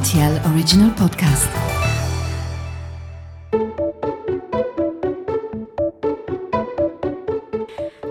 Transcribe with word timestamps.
RTL 0.00 0.40
Original 0.54 0.90
Podcast. 0.92 1.50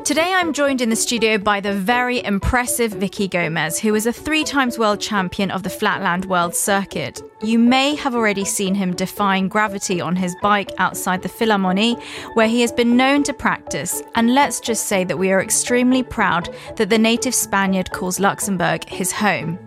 Today 0.03 0.28
I'm 0.39 0.53
joined 0.53 0.79
in 0.79 0.89
the 0.89 0.95
studio 0.95 1.37
by 1.37 1.59
the 1.59 1.73
very 1.73 2.23
impressive 2.23 2.93
Viki 2.93 3.29
Gomez, 3.29 3.77
who 3.77 3.93
is 3.93 4.05
a 4.05 4.13
three 4.13 4.45
times 4.45 4.79
world 4.79 5.01
champion 5.01 5.51
of 5.51 5.63
the 5.63 5.69
Flatland 5.69 6.23
World 6.23 6.55
Circuit. 6.55 7.21
You 7.41 7.59
may 7.59 7.95
have 7.95 8.15
already 8.15 8.45
seen 8.45 8.73
him 8.73 8.95
defying 8.95 9.49
gravity 9.49 9.99
on 9.99 10.15
his 10.15 10.35
bike 10.41 10.71
outside 10.77 11.23
the 11.23 11.29
Philharmonie, 11.29 12.01
where 12.35 12.47
he 12.47 12.61
has 12.61 12.71
been 12.71 12.95
known 12.95 13.23
to 13.23 13.33
practice. 13.33 14.01
And 14.15 14.33
let's 14.33 14.61
just 14.61 14.85
say 14.85 15.03
that 15.03 15.17
we 15.17 15.29
are 15.33 15.41
extremely 15.41 16.03
proud 16.03 16.55
that 16.77 16.89
the 16.89 16.97
native 16.97 17.35
Spaniard 17.35 17.91
calls 17.91 18.19
Luxembourg 18.19 18.87
his 18.87 19.11
home. 19.11 19.59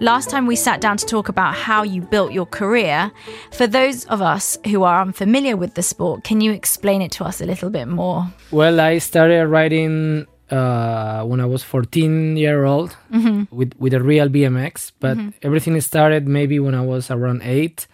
Last 0.00 0.30
time 0.30 0.46
we 0.46 0.56
sat 0.56 0.80
down 0.80 0.96
to 0.96 1.06
talk 1.06 1.28
about 1.28 1.54
how 1.54 1.82
you 1.82 2.00
built 2.00 2.32
your 2.32 2.46
career, 2.46 3.12
for 3.52 3.66
those 3.66 4.06
of 4.06 4.22
us 4.22 4.58
who 4.66 4.84
are 4.84 5.02
unfamiliar 5.02 5.56
with 5.56 5.74
the 5.74 5.82
sport, 5.82 6.24
can 6.24 6.40
you 6.40 6.52
explain 6.52 7.02
it 7.02 7.12
to 7.12 7.24
us 7.24 7.40
a 7.42 7.46
little 7.46 7.70
bit 7.70 7.88
more? 7.88 8.26
Well, 8.50 8.80
I 8.80 8.98
started 8.98 9.46
riding 9.46 10.13
uh, 10.50 11.24
when 11.24 11.40
I 11.40 11.46
was 11.46 11.62
14 11.62 12.36
year 12.36 12.64
old 12.64 12.96
mm-hmm. 13.12 13.54
with 13.54 13.72
with 13.78 13.94
a 13.94 14.02
real 14.02 14.28
BMX, 14.28 14.92
but 15.00 15.16
mm-hmm. 15.16 15.30
everything 15.42 15.80
started 15.80 16.28
maybe 16.28 16.58
when 16.60 16.74
I 16.74 16.82
was 16.82 17.10
around 17.10 17.42
eight, 17.42 17.86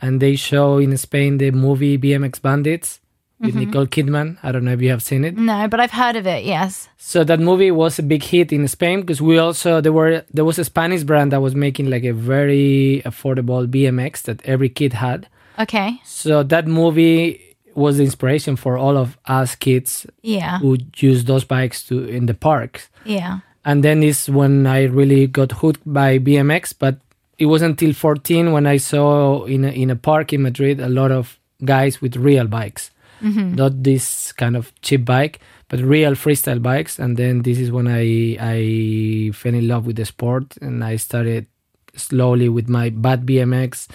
and 0.00 0.20
they 0.20 0.36
show 0.36 0.78
in 0.78 0.96
Spain 0.96 1.38
the 1.38 1.50
movie 1.50 1.98
BMX 1.98 2.40
Bandits 2.40 3.00
with 3.40 3.54
mm-hmm. 3.54 3.60
Nicole 3.60 3.86
Kidman. 3.86 4.38
I 4.42 4.52
don't 4.52 4.64
know 4.64 4.72
if 4.72 4.82
you 4.82 4.90
have 4.90 5.02
seen 5.02 5.24
it. 5.24 5.36
No, 5.36 5.66
but 5.68 5.80
I've 5.80 5.90
heard 5.90 6.16
of 6.16 6.26
it, 6.26 6.44
yes. 6.44 6.88
So 6.98 7.24
that 7.24 7.40
movie 7.40 7.70
was 7.70 7.98
a 7.98 8.02
big 8.02 8.22
hit 8.22 8.52
in 8.52 8.68
Spain 8.68 9.00
because 9.00 9.22
we 9.22 9.38
also 9.38 9.80
there 9.80 9.92
were 9.92 10.24
there 10.32 10.44
was 10.44 10.58
a 10.58 10.64
Spanish 10.64 11.02
brand 11.04 11.32
that 11.32 11.40
was 11.40 11.54
making 11.54 11.90
like 11.90 12.04
a 12.04 12.12
very 12.12 13.02
affordable 13.04 13.66
BMX 13.66 14.22
that 14.22 14.44
every 14.44 14.68
kid 14.68 14.94
had. 14.94 15.28
Okay. 15.58 16.00
So 16.04 16.42
that 16.44 16.66
movie 16.66 17.49
was 17.74 17.98
the 17.98 18.04
inspiration 18.04 18.56
for 18.56 18.76
all 18.76 18.96
of 18.96 19.16
us 19.26 19.54
kids 19.54 20.06
Yeah. 20.22 20.58
who 20.58 20.78
use 20.96 21.24
those 21.24 21.44
bikes 21.44 21.84
to 21.88 22.04
in 22.04 22.26
the 22.26 22.34
parks. 22.34 22.88
Yeah. 23.04 23.40
And 23.64 23.84
then 23.84 24.02
is 24.02 24.28
when 24.28 24.66
I 24.66 24.84
really 24.84 25.26
got 25.26 25.52
hooked 25.52 25.82
by 25.84 26.18
BMX. 26.18 26.74
But 26.78 26.98
it 27.38 27.46
wasn't 27.46 27.80
until 27.80 27.92
14 27.94 28.52
when 28.52 28.66
I 28.66 28.78
saw 28.78 29.44
in 29.44 29.64
a, 29.64 29.68
in 29.68 29.90
a 29.90 29.96
park 29.96 30.32
in 30.32 30.42
Madrid 30.42 30.80
a 30.80 30.88
lot 30.88 31.10
of 31.12 31.38
guys 31.64 32.00
with 32.00 32.16
real 32.16 32.46
bikes, 32.46 32.90
mm-hmm. 33.22 33.54
not 33.54 33.82
this 33.82 34.32
kind 34.32 34.56
of 34.56 34.72
cheap 34.82 35.04
bike, 35.04 35.40
but 35.68 35.80
real 35.80 36.12
freestyle 36.12 36.60
bikes. 36.62 36.98
And 36.98 37.16
then 37.16 37.42
this 37.42 37.58
is 37.58 37.70
when 37.70 37.86
I 37.86 38.36
I 38.40 39.30
fell 39.32 39.54
in 39.54 39.68
love 39.68 39.86
with 39.86 39.96
the 39.96 40.04
sport, 40.04 40.56
and 40.60 40.82
I 40.82 40.96
started 40.96 41.46
slowly 41.94 42.48
with 42.48 42.68
my 42.68 42.90
bad 42.90 43.26
BMX. 43.26 43.88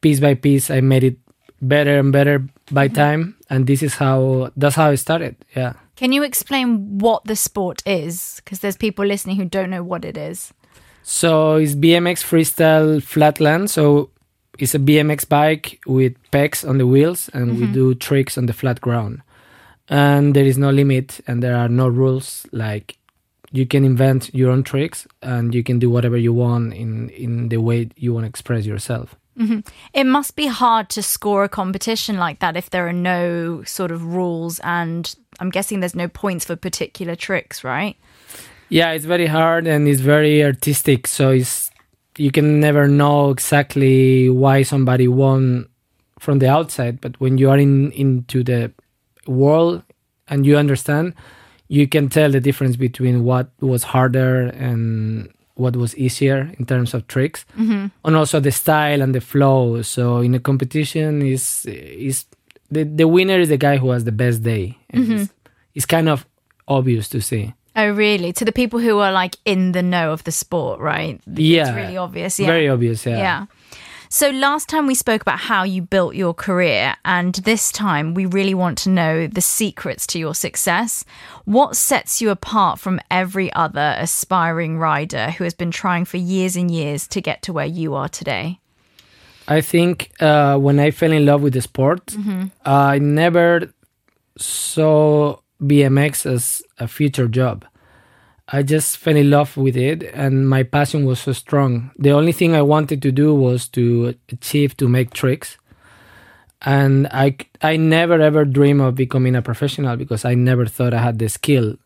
Piece 0.00 0.20
by 0.20 0.34
piece, 0.34 0.70
I 0.70 0.80
made 0.80 1.04
it 1.04 1.18
better 1.60 1.98
and 1.98 2.12
better 2.12 2.42
by 2.72 2.88
time, 2.88 3.36
and 3.50 3.66
this 3.66 3.82
is 3.82 3.94
how 3.94 4.50
that's 4.56 4.76
how 4.76 4.90
it 4.90 4.96
started. 4.96 5.36
Yeah. 5.54 5.74
Can 5.96 6.12
you 6.12 6.22
explain 6.22 6.98
what 6.98 7.24
the 7.24 7.36
sport 7.36 7.82
is? 7.86 8.40
Because 8.44 8.60
there's 8.60 8.76
people 8.76 9.04
listening 9.04 9.36
who 9.36 9.44
don't 9.44 9.70
know 9.70 9.82
what 9.82 10.04
it 10.04 10.16
is. 10.16 10.52
So 11.02 11.56
it's 11.56 11.74
BMX 11.74 12.24
freestyle 12.24 13.02
flatland. 13.02 13.70
So 13.70 14.10
it's 14.58 14.74
a 14.74 14.78
BMX 14.78 15.28
bike 15.28 15.80
with 15.86 16.14
pegs 16.30 16.64
on 16.64 16.78
the 16.78 16.86
wheels, 16.86 17.28
and 17.32 17.56
we 17.56 17.64
mm-hmm. 17.64 17.72
do 17.72 17.94
tricks 17.94 18.38
on 18.38 18.46
the 18.46 18.52
flat 18.52 18.80
ground. 18.80 19.22
And 19.88 20.34
there 20.34 20.44
is 20.44 20.56
no 20.56 20.70
limit, 20.70 21.20
and 21.26 21.42
there 21.42 21.56
are 21.56 21.68
no 21.68 21.88
rules. 21.88 22.46
Like 22.52 22.96
you 23.50 23.66
can 23.66 23.84
invent 23.84 24.34
your 24.34 24.50
own 24.50 24.62
tricks, 24.62 25.06
and 25.20 25.54
you 25.54 25.62
can 25.62 25.78
do 25.78 25.90
whatever 25.90 26.16
you 26.16 26.32
want 26.32 26.72
in 26.72 27.10
in 27.10 27.48
the 27.48 27.58
way 27.58 27.90
you 27.96 28.14
want 28.14 28.24
to 28.24 28.28
express 28.28 28.64
yourself. 28.64 29.14
Mm-hmm. 29.38 29.60
It 29.94 30.04
must 30.04 30.36
be 30.36 30.46
hard 30.46 30.90
to 30.90 31.02
score 31.02 31.44
a 31.44 31.48
competition 31.48 32.18
like 32.18 32.40
that 32.40 32.56
if 32.56 32.70
there 32.70 32.86
are 32.86 32.92
no 32.92 33.62
sort 33.64 33.90
of 33.90 34.04
rules, 34.04 34.60
and 34.60 35.14
I'm 35.40 35.50
guessing 35.50 35.80
there's 35.80 35.94
no 35.94 36.08
points 36.08 36.44
for 36.44 36.56
particular 36.56 37.16
tricks, 37.16 37.64
right? 37.64 37.96
Yeah, 38.68 38.92
it's 38.92 39.04
very 39.04 39.26
hard 39.26 39.66
and 39.66 39.88
it's 39.88 40.00
very 40.00 40.44
artistic. 40.44 41.06
So 41.06 41.30
it's 41.30 41.70
you 42.16 42.30
can 42.30 42.60
never 42.60 42.88
know 42.88 43.30
exactly 43.30 44.28
why 44.28 44.62
somebody 44.62 45.08
won 45.08 45.68
from 46.18 46.38
the 46.38 46.48
outside, 46.48 47.00
but 47.00 47.18
when 47.20 47.38
you 47.38 47.50
are 47.50 47.58
in 47.58 47.90
into 47.92 48.44
the 48.44 48.70
world 49.26 49.82
and 50.28 50.46
you 50.46 50.56
understand, 50.56 51.14
you 51.68 51.88
can 51.88 52.08
tell 52.08 52.30
the 52.30 52.40
difference 52.40 52.76
between 52.76 53.24
what 53.24 53.50
was 53.60 53.82
harder 53.82 54.48
and 54.48 55.32
what 55.62 55.76
was 55.76 55.96
easier 55.96 56.50
in 56.58 56.66
terms 56.66 56.94
of 56.94 57.06
tricks, 57.06 57.46
mm-hmm. 57.56 57.86
and 58.04 58.16
also 58.16 58.40
the 58.40 58.52
style 58.52 59.00
and 59.00 59.14
the 59.14 59.20
flow. 59.20 59.82
So 59.82 60.18
in 60.18 60.34
a 60.34 60.40
competition, 60.40 61.22
is 61.22 61.66
is 61.66 62.26
the 62.70 62.82
the 62.84 63.06
winner 63.06 63.38
is 63.40 63.48
the 63.48 63.56
guy 63.56 63.76
who 63.78 63.90
has 63.90 64.04
the 64.04 64.16
best 64.24 64.42
day. 64.42 64.76
And 64.90 65.04
mm-hmm. 65.04 65.12
it's, 65.22 65.32
it's 65.74 65.86
kind 65.86 66.08
of 66.08 66.26
obvious 66.66 67.08
to 67.10 67.20
see. 67.20 67.54
Oh, 67.74 67.90
really? 67.90 68.32
To 68.34 68.44
the 68.44 68.52
people 68.52 68.80
who 68.80 68.98
are 68.98 69.12
like 69.12 69.36
in 69.44 69.72
the 69.72 69.82
know 69.82 70.12
of 70.12 70.24
the 70.24 70.32
sport, 70.32 70.80
right? 70.80 71.20
Yeah, 71.26 71.68
It's 71.68 71.76
really 71.76 71.96
obvious. 71.96 72.38
Yeah. 72.38 72.46
Very 72.46 72.68
obvious. 72.68 73.06
Yeah. 73.06 73.16
Yeah. 73.16 73.46
So 74.12 74.28
last 74.28 74.68
time 74.68 74.86
we 74.86 74.94
spoke 74.94 75.22
about 75.22 75.38
how 75.38 75.62
you 75.62 75.80
built 75.80 76.14
your 76.14 76.34
career, 76.34 76.96
and 77.02 77.34
this 77.34 77.72
time 77.72 78.12
we 78.12 78.26
really 78.26 78.52
want 78.52 78.76
to 78.78 78.90
know 78.90 79.26
the 79.26 79.40
secrets 79.40 80.06
to 80.08 80.18
your 80.18 80.34
success. 80.34 81.06
What 81.46 81.76
sets 81.76 82.20
you 82.20 82.28
apart 82.28 82.78
from 82.78 83.00
every 83.10 83.50
other 83.54 83.96
aspiring 83.96 84.76
rider 84.76 85.30
who 85.30 85.44
has 85.44 85.54
been 85.54 85.70
trying 85.70 86.04
for 86.04 86.18
years 86.18 86.56
and 86.56 86.70
years 86.70 87.08
to 87.08 87.22
get 87.22 87.40
to 87.44 87.54
where 87.54 87.64
you 87.64 87.94
are 87.94 88.10
today? 88.10 88.60
I 89.48 89.62
think 89.62 90.12
uh, 90.20 90.58
when 90.58 90.78
I 90.78 90.90
fell 90.90 91.10
in 91.10 91.24
love 91.24 91.40
with 91.40 91.54
the 91.54 91.62
sport, 91.62 92.14
I 92.66 92.98
never 92.98 93.72
saw 94.36 95.38
BMX 95.62 96.26
as 96.26 96.62
a 96.78 96.86
future 96.86 97.28
job. 97.28 97.64
I 98.54 98.62
just 98.62 98.98
fell 98.98 99.16
in 99.16 99.30
love 99.30 99.56
with 99.56 99.76
it, 99.76 100.02
and 100.12 100.46
my 100.46 100.62
passion 100.62 101.06
was 101.06 101.20
so 101.20 101.32
strong. 101.32 101.90
The 101.98 102.10
only 102.10 102.32
thing 102.32 102.54
I 102.54 102.60
wanted 102.60 103.00
to 103.00 103.10
do 103.10 103.34
was 103.34 103.66
to 103.68 104.14
achieve 104.30 104.76
to 104.76 104.88
make 104.88 105.14
tricks, 105.14 105.56
and 106.60 107.08
I 107.08 107.36
I 107.62 107.76
never 107.78 108.20
ever 108.20 108.44
dream 108.44 108.80
of 108.80 108.94
becoming 108.94 109.34
a 109.34 109.42
professional 109.42 109.96
because 109.96 110.26
I 110.26 110.34
never 110.34 110.66
thought 110.66 110.92
I 110.92 111.02
had 111.02 111.18
the 111.18 111.30
skill. 111.30 111.76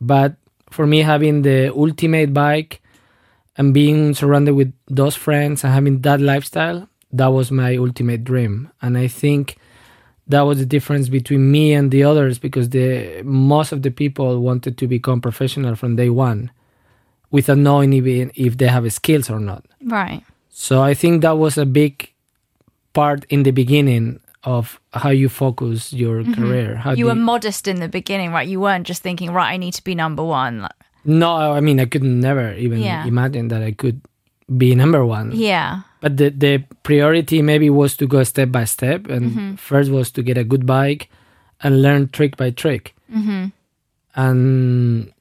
But 0.00 0.36
for 0.70 0.86
me, 0.86 1.02
having 1.02 1.42
the 1.42 1.70
ultimate 1.74 2.32
bike 2.32 2.80
and 3.58 3.74
being 3.74 4.14
surrounded 4.14 4.54
with 4.54 4.72
those 4.88 5.16
friends 5.16 5.64
and 5.64 5.72
having 5.72 6.00
that 6.00 6.20
lifestyle, 6.20 6.88
that 7.12 7.28
was 7.28 7.50
my 7.50 7.76
ultimate 7.76 8.24
dream. 8.24 8.70
And 8.80 8.96
I 8.96 9.06
think 9.08 9.58
that 10.28 10.42
was 10.42 10.58
the 10.58 10.66
difference 10.66 11.08
between 11.08 11.50
me 11.50 11.72
and 11.72 11.90
the 11.90 12.02
others 12.02 12.38
because 12.38 12.70
the 12.70 13.22
most 13.22 13.72
of 13.72 13.82
the 13.82 13.90
people 13.90 14.40
wanted 14.40 14.76
to 14.78 14.86
become 14.86 15.20
professional 15.20 15.76
from 15.76 15.96
day 15.96 16.10
one 16.10 16.50
without 17.30 17.58
knowing 17.58 17.92
even 17.92 18.32
if 18.34 18.58
they 18.58 18.66
have 18.66 18.90
skills 18.92 19.30
or 19.30 19.40
not. 19.40 19.64
Right. 19.84 20.22
So 20.50 20.82
I 20.82 20.94
think 20.94 21.22
that 21.22 21.38
was 21.38 21.58
a 21.58 21.66
big 21.66 22.10
part 22.92 23.24
in 23.28 23.42
the 23.42 23.50
beginning 23.50 24.20
of 24.42 24.80
how 24.92 25.10
you 25.10 25.28
focus 25.28 25.92
your 25.92 26.22
mm-hmm. 26.22 26.34
career. 26.34 26.76
How 26.76 26.92
You 26.92 27.06
were 27.06 27.14
modest 27.14 27.68
in 27.68 27.80
the 27.80 27.88
beginning, 27.88 28.32
right? 28.32 28.48
You 28.48 28.60
weren't 28.60 28.86
just 28.86 29.02
thinking, 29.02 29.32
right, 29.32 29.52
I 29.52 29.56
need 29.58 29.74
to 29.74 29.84
be 29.84 29.94
number 29.94 30.24
one. 30.24 30.66
No, 31.04 31.30
I 31.36 31.60
mean 31.60 31.78
I 31.78 31.84
could 31.84 32.02
never 32.02 32.54
even 32.54 32.78
Yeah. 32.78 33.04
imagine 33.06 33.48
that 33.48 33.62
I 33.62 33.72
could 33.72 34.00
be 34.56 34.74
number 34.74 35.04
one. 35.04 35.32
Yeah. 35.34 35.82
But 36.06 36.18
the, 36.18 36.28
the 36.30 36.58
priority 36.84 37.42
maybe 37.42 37.68
was 37.68 37.96
to 37.96 38.06
go 38.06 38.22
step 38.22 38.52
by 38.52 38.62
step. 38.64 39.08
And 39.08 39.58
first 39.58 39.90
was 39.90 40.12
to 40.12 40.22
get 40.22 40.38
a 40.38 40.44
good 40.44 40.64
bike 40.64 41.10
and 41.64 41.82
learn 41.82 42.10
trick 42.10 42.36
by 42.36 42.50
trick. 42.50 42.94
And 44.14 45.12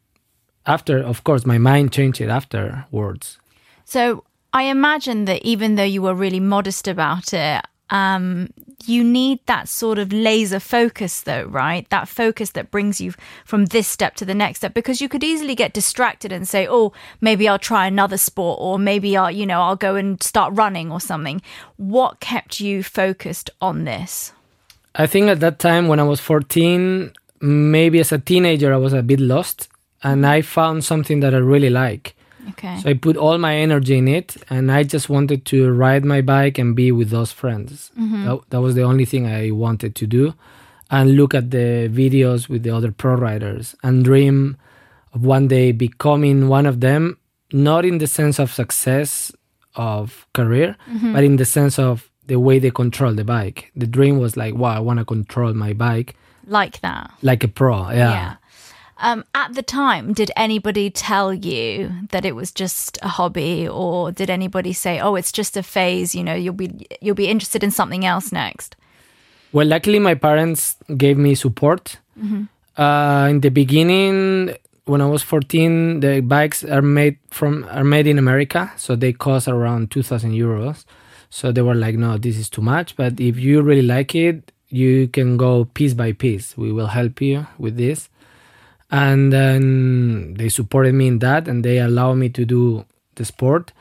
after, 0.67 0.99
of 0.99 1.23
course, 1.23 1.43
my 1.43 1.57
mind 1.57 1.91
changed 1.91 2.21
it 2.21 2.29
afterwards. 2.29 3.39
So 3.85 4.25
I 4.53 4.63
imagine 4.69 5.25
that 5.25 5.41
even 5.41 5.73
though 5.75 5.83
you 5.95 6.03
were 6.03 6.13
really 6.13 6.39
modest 6.39 6.87
about 6.87 7.33
it, 7.33 7.65
um, 7.89 8.49
you 8.85 9.03
need 9.03 9.39
that 9.45 9.69
sort 9.69 9.97
of 9.97 10.11
laser 10.11 10.59
focus, 10.59 11.21
though, 11.21 11.43
right? 11.45 11.89
That 11.89 12.07
focus 12.07 12.51
that 12.51 12.71
brings 12.71 12.99
you 12.99 13.13
from 13.45 13.65
this 13.65 13.87
step 13.87 14.15
to 14.15 14.25
the 14.25 14.33
next 14.33 14.59
step, 14.59 14.73
because 14.73 15.01
you 15.01 15.09
could 15.09 15.23
easily 15.23 15.55
get 15.55 15.73
distracted 15.73 16.31
and 16.31 16.47
say, 16.47 16.67
"Oh, 16.67 16.93
maybe 17.21 17.47
I'll 17.47 17.59
try 17.59 17.87
another 17.87 18.17
sport, 18.17 18.59
or 18.61 18.77
maybe 18.77 19.15
I'll, 19.17 19.31
you 19.31 19.45
know, 19.45 19.61
I'll 19.61 19.75
go 19.75 19.95
and 19.95 20.21
start 20.21 20.53
running 20.55 20.91
or 20.91 20.99
something." 20.99 21.41
What 21.77 22.19
kept 22.19 22.59
you 22.59 22.83
focused 22.83 23.49
on 23.61 23.85
this? 23.85 24.33
I 24.95 25.07
think 25.07 25.27
at 25.27 25.39
that 25.39 25.59
time 25.59 25.87
when 25.87 25.99
I 25.99 26.03
was 26.03 26.19
14, 26.19 27.11
maybe 27.41 27.99
as 27.99 28.11
a 28.11 28.19
teenager, 28.19 28.73
I 28.73 28.77
was 28.77 28.93
a 28.93 29.03
bit 29.03 29.19
lost. 29.19 29.67
And 30.03 30.23
I 30.23 30.43
found 30.43 30.83
something 30.83 31.21
that 31.21 31.33
I 31.33 31.39
really 31.39 31.71
like. 31.71 32.15
Okay. 32.49 32.79
So 32.79 32.89
I 32.89 32.93
put 32.93 33.17
all 33.17 33.37
my 33.37 33.55
energy 33.55 33.97
in 33.97 34.07
it, 34.07 34.37
and 34.49 34.71
I 34.71 34.83
just 34.83 35.09
wanted 35.09 35.45
to 35.45 35.71
ride 35.71 36.05
my 36.05 36.21
bike 36.21 36.57
and 36.57 36.75
be 36.75 36.91
with 36.91 37.09
those 37.09 37.31
friends. 37.31 37.91
Mm-hmm. 37.99 38.25
That, 38.25 38.39
that 38.49 38.61
was 38.61 38.75
the 38.75 38.83
only 38.83 39.05
thing 39.05 39.27
I 39.27 39.51
wanted 39.51 39.95
to 39.95 40.07
do, 40.07 40.33
and 40.91 41.15
look 41.15 41.33
at 41.33 41.51
the 41.51 41.89
videos 41.91 42.47
with 42.49 42.63
the 42.63 42.69
other 42.69 42.91
pro 42.91 43.15
riders 43.15 43.75
and 43.83 44.03
dream 44.03 44.57
of 45.13 45.23
one 45.25 45.47
day 45.47 45.71
becoming 45.71 46.47
one 46.47 46.65
of 46.65 46.79
them. 46.81 47.17
Not 47.53 47.85
in 47.85 47.99
the 47.99 48.07
sense 48.07 48.39
of 48.39 48.51
success 48.51 49.31
of 49.75 50.25
career, 50.33 50.75
mm-hmm. 50.89 51.13
but 51.13 51.23
in 51.23 51.35
the 51.37 51.45
sense 51.45 51.77
of 51.79 52.09
the 52.25 52.39
way 52.39 52.59
they 52.59 52.71
control 52.71 53.13
the 53.13 53.23
bike. 53.23 53.71
The 53.75 53.85
dream 53.87 54.17
was 54.19 54.35
like, 54.35 54.55
wow, 54.55 54.75
I 54.75 54.79
want 54.79 54.97
to 54.99 55.05
control 55.05 55.53
my 55.53 55.73
bike 55.73 56.15
Like 56.47 56.81
that. 56.81 57.11
like 57.21 57.43
a 57.43 57.47
pro. 57.47 57.89
Yeah. 57.91 57.95
Yeah. 57.95 58.35
Um, 58.97 59.25
at 59.33 59.53
the 59.53 59.61
time, 59.61 60.13
did 60.13 60.31
anybody 60.37 60.89
tell 60.89 61.33
you 61.33 61.91
that 62.11 62.25
it 62.25 62.33
was 62.33 62.51
just 62.51 62.97
a 63.01 63.09
hobby, 63.09 63.67
or 63.67 64.11
did 64.11 64.29
anybody 64.29 64.71
say, 64.71 64.99
"Oh, 64.99 65.15
it's 65.15 65.31
just 65.31 65.57
a 65.57 65.63
phase"? 65.63 66.15
You 66.15 66.23
know, 66.23 66.33
you'll 66.33 66.53
be 66.53 66.87
you'll 67.01 67.15
be 67.15 67.27
interested 67.27 67.63
in 67.63 67.71
something 67.71 68.05
else 68.05 68.31
next. 68.31 68.75
Well, 69.51 69.67
luckily, 69.67 69.99
my 69.99 70.15
parents 70.15 70.77
gave 70.97 71.17
me 71.17 71.35
support. 71.35 71.97
Uh, 72.77 73.27
in 73.29 73.41
the 73.41 73.49
beginning, 73.49 74.55
when 74.85 75.01
I 75.01 75.05
was 75.05 75.23
14, 75.23 75.99
the 75.99 76.21
bikes 76.21 76.63
are 76.63 76.81
made 76.81 77.17
from 77.31 77.65
are 77.69 77.83
made 77.83 78.07
in 78.07 78.17
America, 78.17 78.71
so 78.77 78.95
they 78.95 79.11
cost 79.13 79.47
around 79.47 79.91
2,000 79.91 80.31
euros. 80.31 80.85
So 81.29 81.51
they 81.51 81.61
were 81.61 81.75
like, 81.75 81.95
"No, 81.95 82.17
this 82.17 82.37
is 82.37 82.49
too 82.49 82.61
much." 82.61 82.95
But 82.95 83.19
if 83.19 83.37
you 83.37 83.61
really 83.61 83.81
like 83.81 84.15
it, 84.15 84.53
you 84.69 85.07
can 85.09 85.35
go 85.37 85.65
piece 85.65 85.93
by 85.93 86.13
piece. 86.13 86.57
We 86.57 86.71
will 86.71 86.87
help 86.87 87.21
you 87.21 87.47
with 87.57 87.75
this. 87.77 88.09
And 88.91 89.33
then 89.33 90.35
they 90.35 90.49
supported 90.49 90.93
me 90.93 91.07
in 91.07 91.19
that, 91.19 91.47
and 91.47 91.63
they 91.65 91.79
allow 91.79 92.13
me 92.13 92.29
to 92.29 92.45
do 92.45 92.85
the 93.15 93.25
sport. 93.25 93.71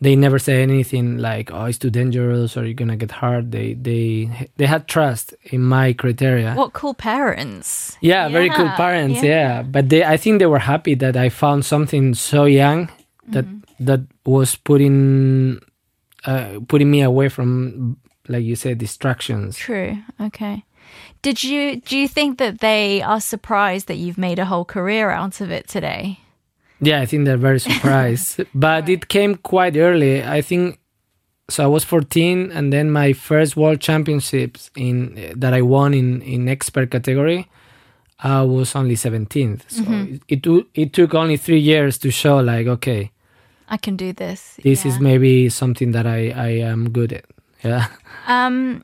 They 0.00 0.14
never 0.16 0.38
say 0.38 0.62
anything 0.62 1.16
like, 1.18 1.50
"Oh, 1.50 1.64
it's 1.64 1.78
too 1.78 1.88
dangerous" 1.90 2.56
or 2.56 2.64
"You're 2.66 2.74
gonna 2.74 2.96
get 2.96 3.12
hurt." 3.12 3.50
They 3.50 3.72
they 3.74 4.28
they 4.58 4.66
had 4.66 4.86
trust 4.88 5.32
in 5.44 5.62
my 5.62 5.94
criteria. 5.94 6.52
What 6.54 6.72
cool 6.74 6.92
parents! 6.92 7.96
Yeah, 8.02 8.28
very 8.28 8.50
cool 8.50 8.68
parents. 8.76 9.22
yeah. 9.22 9.30
Yeah. 9.30 9.62
but 9.62 9.88
they 9.88 10.04
I 10.04 10.16
think 10.18 10.38
they 10.38 10.46
were 10.46 10.58
happy 10.60 10.94
that 10.96 11.16
I 11.16 11.30
found 11.30 11.64
something 11.64 12.12
so 12.14 12.44
young 12.44 12.90
that 13.32 13.46
Mm-hmm. 13.46 13.84
that 13.88 14.00
was 14.26 14.54
putting 14.56 15.60
uh, 16.26 16.60
putting 16.68 16.90
me 16.90 17.00
away 17.00 17.28
from, 17.30 17.96
like 18.28 18.44
you 18.44 18.56
said, 18.56 18.76
distractions. 18.78 19.56
True. 19.56 19.96
Okay. 20.20 20.64
Did 21.26 21.42
you 21.42 21.80
do 21.88 21.98
you 21.98 22.08
think 22.08 22.38
that 22.38 22.60
they 22.60 23.02
are 23.02 23.20
surprised 23.20 23.86
that 23.88 23.96
you've 23.96 24.18
made 24.28 24.38
a 24.38 24.44
whole 24.44 24.64
career 24.64 25.10
out 25.10 25.40
of 25.40 25.50
it 25.50 25.66
today? 25.66 26.20
Yeah, 26.80 27.00
I 27.02 27.06
think 27.06 27.24
they're 27.24 27.36
very 27.48 27.58
surprised, 27.58 28.44
but 28.54 28.88
it 28.88 29.08
came 29.08 29.34
quite 29.34 29.76
early. 29.76 30.22
I 30.22 30.40
think 30.42 30.78
so. 31.48 31.64
I 31.64 31.66
was 31.66 31.84
14, 31.84 32.52
and 32.52 32.72
then 32.72 32.90
my 32.92 33.12
first 33.12 33.56
world 33.56 33.80
championships 33.80 34.70
in 34.76 35.32
that 35.40 35.52
I 35.52 35.62
won 35.62 35.94
in 35.94 36.22
in 36.22 36.48
expert 36.48 36.90
category. 36.90 37.48
I 38.20 38.42
was 38.42 38.76
only 38.76 38.94
17th, 38.94 39.62
so 39.68 39.82
Mm-hmm. 39.82 40.14
it, 40.28 40.46
it 40.46 40.66
it 40.74 40.92
took 40.92 41.12
only 41.14 41.36
three 41.36 41.60
years 41.60 41.98
to 41.98 42.10
show 42.10 42.38
like 42.38 42.68
okay, 42.68 43.10
I 43.68 43.78
can 43.78 43.96
do 43.96 44.12
this. 44.12 44.60
this 44.62 44.86
is 44.86 45.00
maybe 45.00 45.48
something 45.50 45.92
that 45.92 46.06
I 46.06 46.30
I 46.48 46.70
am 46.72 46.90
good 46.90 47.12
at. 47.12 47.24
Yeah. 47.64 47.86
Um, 48.28 48.82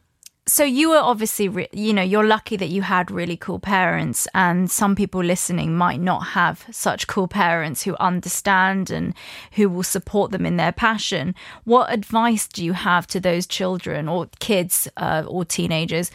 so 0.52 0.64
you 0.64 0.90
were 0.90 0.98
obviously, 0.98 1.48
re- 1.48 1.68
you 1.72 1.94
know, 1.94 2.02
you're 2.02 2.26
lucky 2.26 2.58
that 2.58 2.68
you 2.68 2.82
had 2.82 3.10
really 3.10 3.38
cool 3.38 3.58
parents, 3.58 4.28
and 4.34 4.70
some 4.70 4.94
people 4.94 5.24
listening 5.24 5.74
might 5.74 5.98
not 5.98 6.20
have 6.20 6.66
such 6.70 7.06
cool 7.06 7.26
parents 7.26 7.84
who 7.84 7.96
understand 7.96 8.90
and 8.90 9.14
who 9.52 9.70
will 9.70 9.82
support 9.82 10.30
them 10.30 10.44
in 10.44 10.58
their 10.58 10.70
passion. 10.70 11.34
What 11.64 11.90
advice 11.90 12.46
do 12.46 12.62
you 12.62 12.74
have 12.74 13.06
to 13.06 13.18
those 13.18 13.46
children 13.46 14.08
or 14.08 14.28
kids 14.40 14.88
uh, 14.98 15.24
or 15.26 15.46
teenagers 15.46 16.10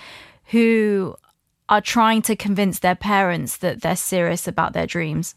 who 0.52 1.16
are 1.68 1.82
trying 1.82 2.22
to 2.22 2.36
convince 2.36 2.78
their 2.78 2.94
parents 2.94 3.58
that 3.58 3.82
they're 3.82 3.96
serious 3.96 4.48
about 4.48 4.74
their 4.74 4.86
dreams? 4.86 5.34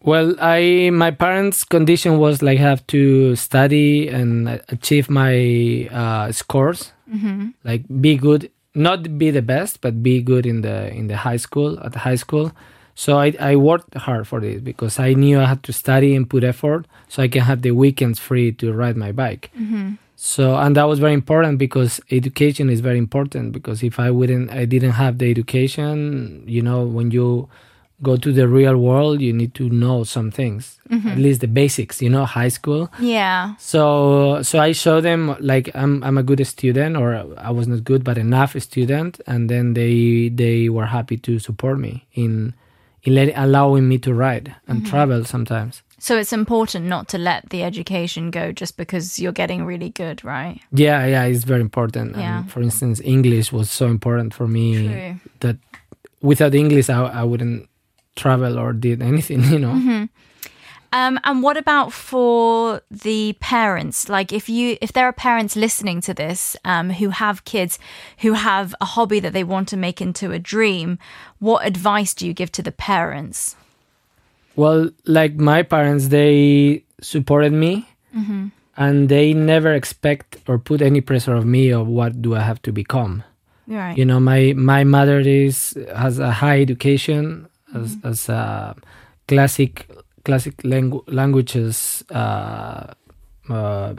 Well, 0.00 0.36
I 0.38 0.90
my 0.92 1.10
parents' 1.10 1.64
condition 1.64 2.18
was 2.18 2.40
like 2.40 2.58
have 2.58 2.86
to 2.86 3.34
study 3.34 4.06
and 4.06 4.62
achieve 4.68 5.10
my 5.10 5.88
uh, 5.90 6.30
scores, 6.30 6.92
mm-hmm. 7.12 7.48
like 7.64 7.82
be 8.00 8.16
good, 8.16 8.50
not 8.74 9.18
be 9.18 9.30
the 9.30 9.42
best, 9.42 9.80
but 9.80 10.02
be 10.02 10.22
good 10.22 10.46
in 10.46 10.62
the 10.62 10.92
in 10.92 11.08
the 11.08 11.16
high 11.16 11.36
school 11.36 11.78
at 11.80 11.92
the 11.92 12.00
high 12.00 12.16
school. 12.16 12.52
So 12.94 13.18
I 13.18 13.34
I 13.40 13.56
worked 13.56 13.94
hard 13.94 14.26
for 14.28 14.40
this 14.40 14.60
because 14.60 14.98
I 14.98 15.14
knew 15.14 15.40
I 15.40 15.46
had 15.46 15.62
to 15.64 15.72
study 15.72 16.14
and 16.14 16.28
put 16.28 16.44
effort, 16.44 16.86
so 17.08 17.22
I 17.22 17.28
can 17.28 17.42
have 17.42 17.62
the 17.62 17.72
weekends 17.72 18.18
free 18.18 18.52
to 18.52 18.72
ride 18.72 18.96
my 18.96 19.12
bike. 19.12 19.50
So 20.16 20.56
and 20.56 20.76
that 20.76 20.84
was 20.84 20.98
very 21.00 21.12
important 21.12 21.58
because 21.58 22.00
education 22.10 22.70
is 22.70 22.80
very 22.80 22.98
important 22.98 23.52
because 23.52 23.82
if 23.82 23.98
I 23.98 24.10
wouldn't 24.10 24.50
I 24.50 24.64
didn't 24.64 24.92
have 24.92 25.18
the 25.18 25.30
education, 25.30 26.44
you 26.46 26.62
know, 26.62 26.82
when 26.86 27.10
you 27.10 27.48
go 28.04 28.16
to 28.16 28.30
the 28.32 28.46
real 28.46 28.76
world, 28.76 29.20
you 29.20 29.32
need 29.32 29.54
to 29.54 29.68
know 29.68 30.04
some 30.04 30.30
things, 30.30 30.78
mm-hmm. 30.88 31.08
at 31.08 31.18
least 31.18 31.40
the 31.40 31.48
basics, 31.48 32.00
you 32.00 32.10
know, 32.10 32.24
high 32.24 32.52
school. 32.58 32.90
Yeah. 33.00 33.56
So 33.58 34.42
so 34.42 34.60
I 34.60 34.72
show 34.72 35.00
them 35.00 35.36
like 35.40 35.70
I'm 35.74 36.04
I'm 36.04 36.18
a 36.18 36.22
good 36.22 36.46
student 36.46 36.96
or 36.96 37.08
I 37.38 37.50
was 37.50 37.66
not 37.66 37.82
good 37.82 38.04
but 38.04 38.16
enough 38.18 38.52
student 38.62 39.20
and 39.26 39.48
then 39.48 39.74
they 39.74 40.28
they 40.28 40.68
were 40.68 40.86
happy 40.86 41.16
to 41.26 41.38
support 41.38 41.78
me 41.78 42.06
in 42.12 42.54
in 43.02 43.14
let, 43.14 43.32
allowing 43.36 43.88
me 43.88 43.98
to 43.98 44.14
ride 44.14 44.54
and 44.68 44.78
mm-hmm. 44.78 44.90
travel 44.90 45.24
sometimes. 45.24 45.82
So 45.98 46.18
it's 46.18 46.32
important 46.32 46.84
not 46.86 47.08
to 47.08 47.18
let 47.18 47.48
the 47.48 47.62
education 47.62 48.30
go 48.30 48.52
just 48.52 48.76
because 48.76 49.18
you're 49.18 49.32
getting 49.32 49.64
really 49.64 49.88
good, 49.88 50.22
right? 50.22 50.60
Yeah, 50.70 51.06
yeah, 51.06 51.24
it's 51.24 51.44
very 51.44 51.62
important. 51.62 52.16
Yeah. 52.16 52.40
And 52.40 52.50
for 52.50 52.60
instance, 52.60 53.00
English 53.02 53.52
was 53.52 53.70
so 53.70 53.86
important 53.86 54.34
for 54.34 54.46
me 54.46 54.88
True. 54.88 55.20
that 55.40 55.56
without 56.20 56.54
English 56.54 56.90
I, 56.90 57.04
I 57.04 57.22
wouldn't 57.22 57.68
travel 58.16 58.58
or 58.58 58.72
did 58.72 59.02
anything, 59.02 59.44
you 59.52 59.58
know. 59.58 60.08
Um, 60.94 61.18
and 61.24 61.42
what 61.42 61.56
about 61.56 61.92
for 61.92 62.80
the 62.88 63.32
parents? 63.40 64.08
Like, 64.08 64.32
if 64.32 64.48
you 64.48 64.78
if 64.80 64.92
there 64.92 65.06
are 65.06 65.12
parents 65.12 65.56
listening 65.56 66.00
to 66.02 66.14
this 66.14 66.56
um, 66.64 66.90
who 66.90 67.08
have 67.08 67.44
kids 67.44 67.80
who 68.18 68.34
have 68.34 68.76
a 68.80 68.84
hobby 68.84 69.18
that 69.18 69.32
they 69.32 69.42
want 69.42 69.68
to 69.70 69.76
make 69.76 70.00
into 70.00 70.30
a 70.30 70.38
dream, 70.38 70.98
what 71.40 71.66
advice 71.66 72.14
do 72.14 72.28
you 72.28 72.32
give 72.32 72.52
to 72.52 72.62
the 72.62 72.70
parents? 72.70 73.56
Well, 74.54 74.90
like 75.04 75.34
my 75.34 75.64
parents, 75.64 76.08
they 76.08 76.84
supported 77.00 77.52
me, 77.52 77.88
and 78.76 79.08
they 79.08 79.34
never 79.34 79.72
expect 79.74 80.38
or 80.46 80.58
put 80.58 80.80
any 80.80 81.00
pressure 81.00 81.34
of 81.34 81.44
me 81.44 81.70
of 81.70 81.88
what 81.88 82.22
do 82.22 82.36
I 82.36 82.40
have 82.40 82.62
to 82.62 82.72
become. 82.72 83.24
Right. 83.66 83.98
You 83.98 84.04
know, 84.04 84.20
my 84.20 84.52
my 84.56 84.84
mother 84.84 85.18
is 85.18 85.76
has 85.96 86.20
a 86.20 86.30
high 86.30 86.60
education 86.60 87.48
as 87.74 87.96
as 88.04 88.28
a 88.28 88.74
classic 89.28 89.88
classic 90.24 90.56
langu- 90.58 91.04
languages. 91.06 92.04
Uh, 92.10 92.94
uh, 93.50 93.94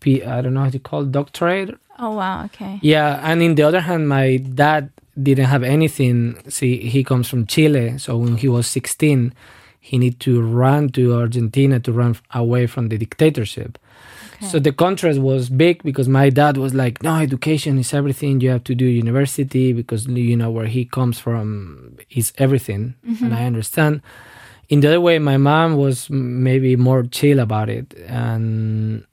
P, 0.00 0.22
I 0.24 0.42
don't 0.42 0.54
know 0.54 0.64
how 0.64 0.70
to 0.70 0.78
call 0.80 1.02
it, 1.02 1.12
doctorate 1.12 1.78
Oh 1.98 2.10
wow. 2.16 2.44
Okay. 2.46 2.78
yeah, 2.82 3.20
and 3.22 3.40
in 3.42 3.54
the 3.54 3.62
other 3.62 3.80
hand, 3.80 4.08
my 4.08 4.36
dad 4.38 4.90
didn't 5.20 5.44
have 5.46 5.62
anything. 5.62 6.36
See, 6.48 6.78
he 6.88 7.04
comes 7.04 7.28
from 7.28 7.46
Chile, 7.46 7.98
so 7.98 8.16
when 8.16 8.36
he 8.38 8.48
was 8.48 8.66
16, 8.66 9.32
he 9.78 9.98
need 9.98 10.18
to 10.20 10.42
run 10.42 10.88
to 10.90 11.14
Argentina 11.14 11.78
to 11.80 11.92
run 11.92 12.16
away 12.34 12.66
from 12.66 12.88
the 12.88 12.98
dictatorship. 12.98 13.78
So 14.48 14.58
the 14.58 14.72
contrast 14.72 15.18
was 15.20 15.48
big 15.48 15.82
because 15.82 16.08
my 16.08 16.30
dad 16.30 16.56
was 16.56 16.74
like, 16.74 17.02
"No, 17.02 17.16
education 17.16 17.78
is 17.78 17.94
everything. 17.94 18.40
You 18.40 18.50
have 18.50 18.64
to 18.64 18.74
do 18.74 18.84
university 18.84 19.72
because 19.72 20.06
you 20.06 20.36
know 20.36 20.50
where 20.50 20.66
he 20.66 20.84
comes 20.84 21.18
from 21.18 21.98
is 22.10 22.32
everything." 22.38 22.94
Mm-hmm. 23.06 23.24
And 23.24 23.34
I 23.34 23.44
understand. 23.46 24.02
In 24.68 24.80
the 24.80 24.88
other 24.88 25.00
way, 25.00 25.18
my 25.18 25.36
mom 25.36 25.76
was 25.76 26.08
maybe 26.10 26.76
more 26.76 27.02
chill 27.04 27.40
about 27.40 27.68
it, 27.68 27.94
and 28.06 29.04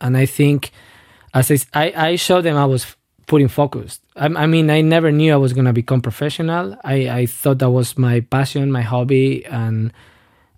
and 0.00 0.16
I 0.16 0.26
think 0.26 0.70
as 1.32 1.50
I 1.74 1.92
I 1.96 2.16
showed 2.16 2.42
them 2.42 2.56
I 2.56 2.66
was 2.66 2.96
putting 3.26 3.48
focus. 3.48 4.00
I, 4.16 4.26
I 4.26 4.46
mean, 4.46 4.70
I 4.70 4.80
never 4.80 5.10
knew 5.10 5.32
I 5.32 5.36
was 5.36 5.52
going 5.52 5.64
to 5.64 5.72
become 5.72 6.00
professional. 6.00 6.76
I, 6.84 7.08
I 7.08 7.26
thought 7.26 7.58
that 7.58 7.70
was 7.70 7.96
my 7.96 8.20
passion, 8.20 8.70
my 8.70 8.82
hobby, 8.82 9.44
and 9.46 9.92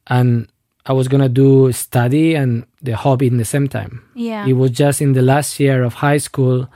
and 0.07 0.49
I 0.87 0.93
was 0.93 1.09
going 1.09 1.23
to 1.23 1.29
do 1.29 1.73
study 1.73 2.35
and 2.35 2.65
the 2.81 2.97
hobby 2.97 3.27
in 3.27 3.39
the 3.39 3.45
same 3.45 3.69
time. 3.69 4.03
Yeah. 4.15 4.47
It 4.47 4.53
was 4.53 4.71
just 4.71 5.03
in 5.03 5.13
the 5.13 5.23
last 5.23 5.59
year 5.59 5.83
of 5.83 5.95
high 5.95 6.19
school 6.19 6.69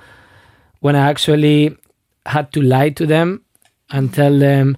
when 0.81 0.97
I 0.97 1.09
actually 1.09 1.77
had 2.27 2.53
to 2.53 2.61
lie 2.61 2.91
to 2.91 3.07
them 3.07 3.45
and 3.91 4.13
tell 4.13 4.37
them, 4.37 4.77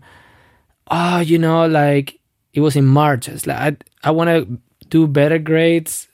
oh, 0.91 1.21
you 1.21 1.39
know, 1.39 1.67
like 1.67 2.21
it 2.53 2.61
was 2.61 2.77
in 2.77 2.87
March. 2.87 3.29
It's 3.29 3.47
like 3.47 3.59
I, 3.59 4.09
I 4.09 4.11
want 4.11 4.29
to 4.29 4.59
do 4.89 5.07
better 5.07 5.39
grades. 5.39 6.09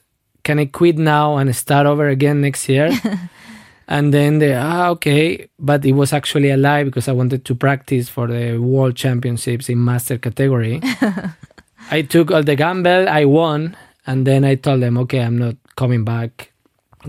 Can 0.44 0.60
I 0.60 0.66
quit 0.66 0.96
now 0.96 1.36
and 1.36 1.54
start 1.54 1.86
over 1.86 2.08
again 2.08 2.40
next 2.40 2.68
year? 2.68 2.90
and 3.88 4.14
then 4.14 4.38
they, 4.38 4.54
ah, 4.54 4.88
okay. 4.90 5.48
But 5.58 5.84
it 5.84 5.92
was 5.92 6.12
actually 6.12 6.50
a 6.50 6.56
lie 6.56 6.84
because 6.84 7.08
I 7.08 7.12
wanted 7.12 7.44
to 7.46 7.54
practice 7.56 8.08
for 8.08 8.28
the 8.28 8.58
world 8.58 8.94
championships 8.94 9.68
in 9.68 9.84
master 9.84 10.18
category. 10.18 10.80
I 11.90 12.02
took 12.02 12.30
all 12.30 12.42
the 12.42 12.56
gamble, 12.56 13.08
I 13.08 13.24
won, 13.24 13.76
and 14.06 14.26
then 14.26 14.44
I 14.44 14.56
told 14.56 14.82
them, 14.82 14.98
okay, 14.98 15.20
I'm 15.20 15.38
not 15.38 15.56
coming 15.76 16.04
back. 16.04 16.52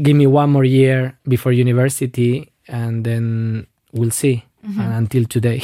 Give 0.01 0.15
me 0.15 0.27
one 0.27 0.51
more 0.51 0.63
year 0.63 1.17
before 1.27 1.51
university, 1.51 2.51
and 2.67 3.03
then 3.03 3.67
we'll 3.91 4.11
see. 4.11 4.45
And 4.63 4.93
until 4.93 5.25
today, 5.25 5.63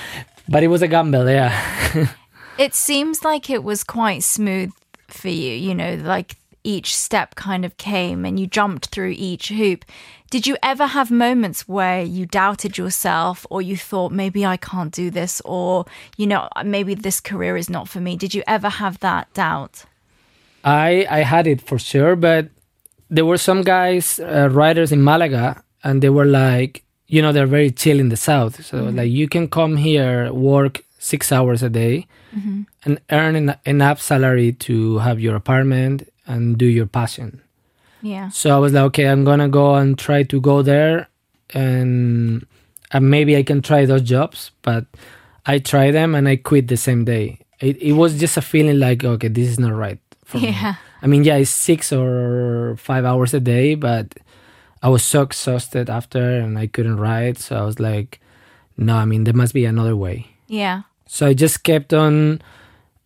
but 0.48 0.62
it 0.62 0.68
was 0.68 0.82
a 0.82 0.88
gamble, 0.88 1.28
yeah. 1.28 2.08
It 2.58 2.74
seems 2.74 3.22
like 3.22 3.50
it 3.50 3.62
was 3.62 3.84
quite 3.84 4.22
smooth 4.22 4.72
for 5.08 5.28
you, 5.28 5.52
you 5.52 5.74
know, 5.74 5.96
like 5.96 6.36
each 6.64 6.96
step 6.96 7.34
kind 7.34 7.64
of 7.64 7.76
came 7.76 8.24
and 8.24 8.40
you 8.40 8.46
jumped 8.46 8.86
through 8.86 9.14
each 9.16 9.48
hoop. 9.48 9.84
Did 10.30 10.46
you 10.46 10.56
ever 10.62 10.86
have 10.86 11.10
moments 11.10 11.68
where 11.68 12.02
you 12.02 12.26
doubted 12.26 12.76
yourself 12.76 13.46
or 13.48 13.62
you 13.62 13.76
thought 13.76 14.10
maybe 14.12 14.44
I 14.44 14.56
can't 14.56 14.92
do 14.92 15.10
this 15.10 15.40
or 15.44 15.84
you 16.16 16.26
know 16.26 16.48
maybe 16.64 16.94
this 16.94 17.20
career 17.20 17.56
is 17.56 17.70
not 17.70 17.88
for 17.88 18.00
me? 18.00 18.16
Did 18.16 18.34
you 18.34 18.42
ever 18.46 18.68
have 18.68 18.98
that 19.00 19.32
doubt? 19.34 19.84
I 20.64 21.06
I 21.08 21.20
had 21.20 21.46
it 21.46 21.60
for 21.60 21.78
sure, 21.78 22.16
but 22.16 22.48
there 23.08 23.24
were 23.24 23.38
some 23.38 23.62
guys, 23.62 24.18
uh, 24.18 24.48
riders 24.50 24.90
in 24.92 25.02
Malaga, 25.02 25.62
and 25.84 26.02
they 26.02 26.10
were 26.10 26.24
like, 26.24 26.82
you 27.06 27.22
know, 27.22 27.32
they're 27.32 27.46
very 27.46 27.70
chill 27.70 28.00
in 28.00 28.08
the 28.08 28.16
south. 28.16 28.64
So 28.64 28.82
like, 28.84 29.10
you 29.10 29.28
can 29.28 29.46
come 29.48 29.76
here, 29.76 30.32
work 30.32 30.82
six 30.98 31.30
hours 31.30 31.62
a 31.62 31.70
day, 31.70 32.06
and 32.84 32.98
earn 33.10 33.36
en- 33.36 33.58
enough 33.64 34.00
salary 34.02 34.52
to 34.52 34.98
have 34.98 35.20
your 35.20 35.36
apartment 35.36 36.08
and 36.26 36.58
do 36.58 36.66
your 36.66 36.86
passion. 36.86 37.40
Yeah. 38.02 38.28
So 38.28 38.54
I 38.54 38.58
was 38.58 38.72
like, 38.72 38.84
okay, 38.84 39.06
I'm 39.06 39.24
gonna 39.24 39.48
go 39.48 39.74
and 39.74 39.98
try 39.98 40.22
to 40.24 40.40
go 40.40 40.62
there, 40.62 41.08
and, 41.54 42.46
and 42.92 43.10
maybe 43.10 43.36
I 43.36 43.42
can 43.42 43.62
try 43.62 43.86
those 43.86 44.02
jobs. 44.02 44.50
But 44.62 44.86
I 45.44 45.58
tried 45.58 45.92
them 45.92 46.14
and 46.14 46.28
I 46.28 46.36
quit 46.36 46.68
the 46.68 46.76
same 46.76 47.04
day. 47.04 47.38
It, 47.60 47.80
it 47.80 47.92
was 47.92 48.18
just 48.18 48.36
a 48.36 48.42
feeling 48.42 48.78
like, 48.78 49.04
okay, 49.04 49.28
this 49.28 49.48
is 49.48 49.58
not 49.58 49.72
right 49.72 49.98
for 50.24 50.38
me. 50.38 50.48
Yeah. 50.48 50.74
I 51.02 51.06
mean, 51.06 51.24
yeah, 51.24 51.36
it's 51.36 51.50
six 51.50 51.92
or 51.92 52.76
five 52.78 53.04
hours 53.04 53.32
a 53.32 53.40
day, 53.40 53.74
but 53.74 54.14
I 54.82 54.88
was 54.88 55.04
so 55.04 55.22
exhausted 55.22 55.88
after, 55.88 56.38
and 56.38 56.58
I 56.58 56.66
couldn't 56.66 56.98
ride. 56.98 57.38
So 57.38 57.56
I 57.56 57.64
was 57.64 57.78
like, 57.80 58.20
no, 58.76 58.96
I 58.96 59.04
mean, 59.04 59.24
there 59.24 59.34
must 59.34 59.54
be 59.54 59.64
another 59.64 59.96
way. 59.96 60.26
Yeah. 60.48 60.82
So 61.06 61.26
I 61.26 61.34
just 61.34 61.62
kept 61.62 61.94
on. 61.94 62.42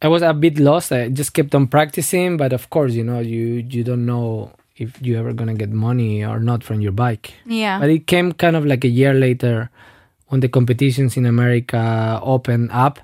I 0.03 0.09
was 0.09 0.23
a 0.23 0.33
bit 0.33 0.59
lost. 0.59 0.93
I 0.93 1.09
just 1.09 1.35
kept 1.35 1.55
on 1.55 1.67
practicing, 1.67 2.37
but 2.37 2.53
of 2.53 2.71
course, 2.71 2.95
you 2.95 3.05
know, 3.05 3.21
you 3.21 3.67
you 3.69 3.85
don't 3.85 4.07
know 4.07 4.53
if 4.81 5.01
you 5.01 5.19
ever 5.19 5.33
gonna 5.33 5.55
get 5.55 5.71
money 5.71 6.25
or 6.25 6.41
not 6.41 6.65
from 6.65 6.81
your 6.81 6.93
bike. 6.93 7.35
Yeah. 7.45 7.79
But 7.79 7.91
it 7.91 8.07
came 8.07 8.33
kind 8.33 8.57
of 8.57 8.65
like 8.65 8.85
a 8.85 8.89
year 8.89 9.13
later 9.13 9.71
when 10.29 10.41
the 10.41 10.49
competitions 10.49 11.17
in 11.17 11.27
America 11.27 12.19
opened 12.23 12.71
up 12.73 12.99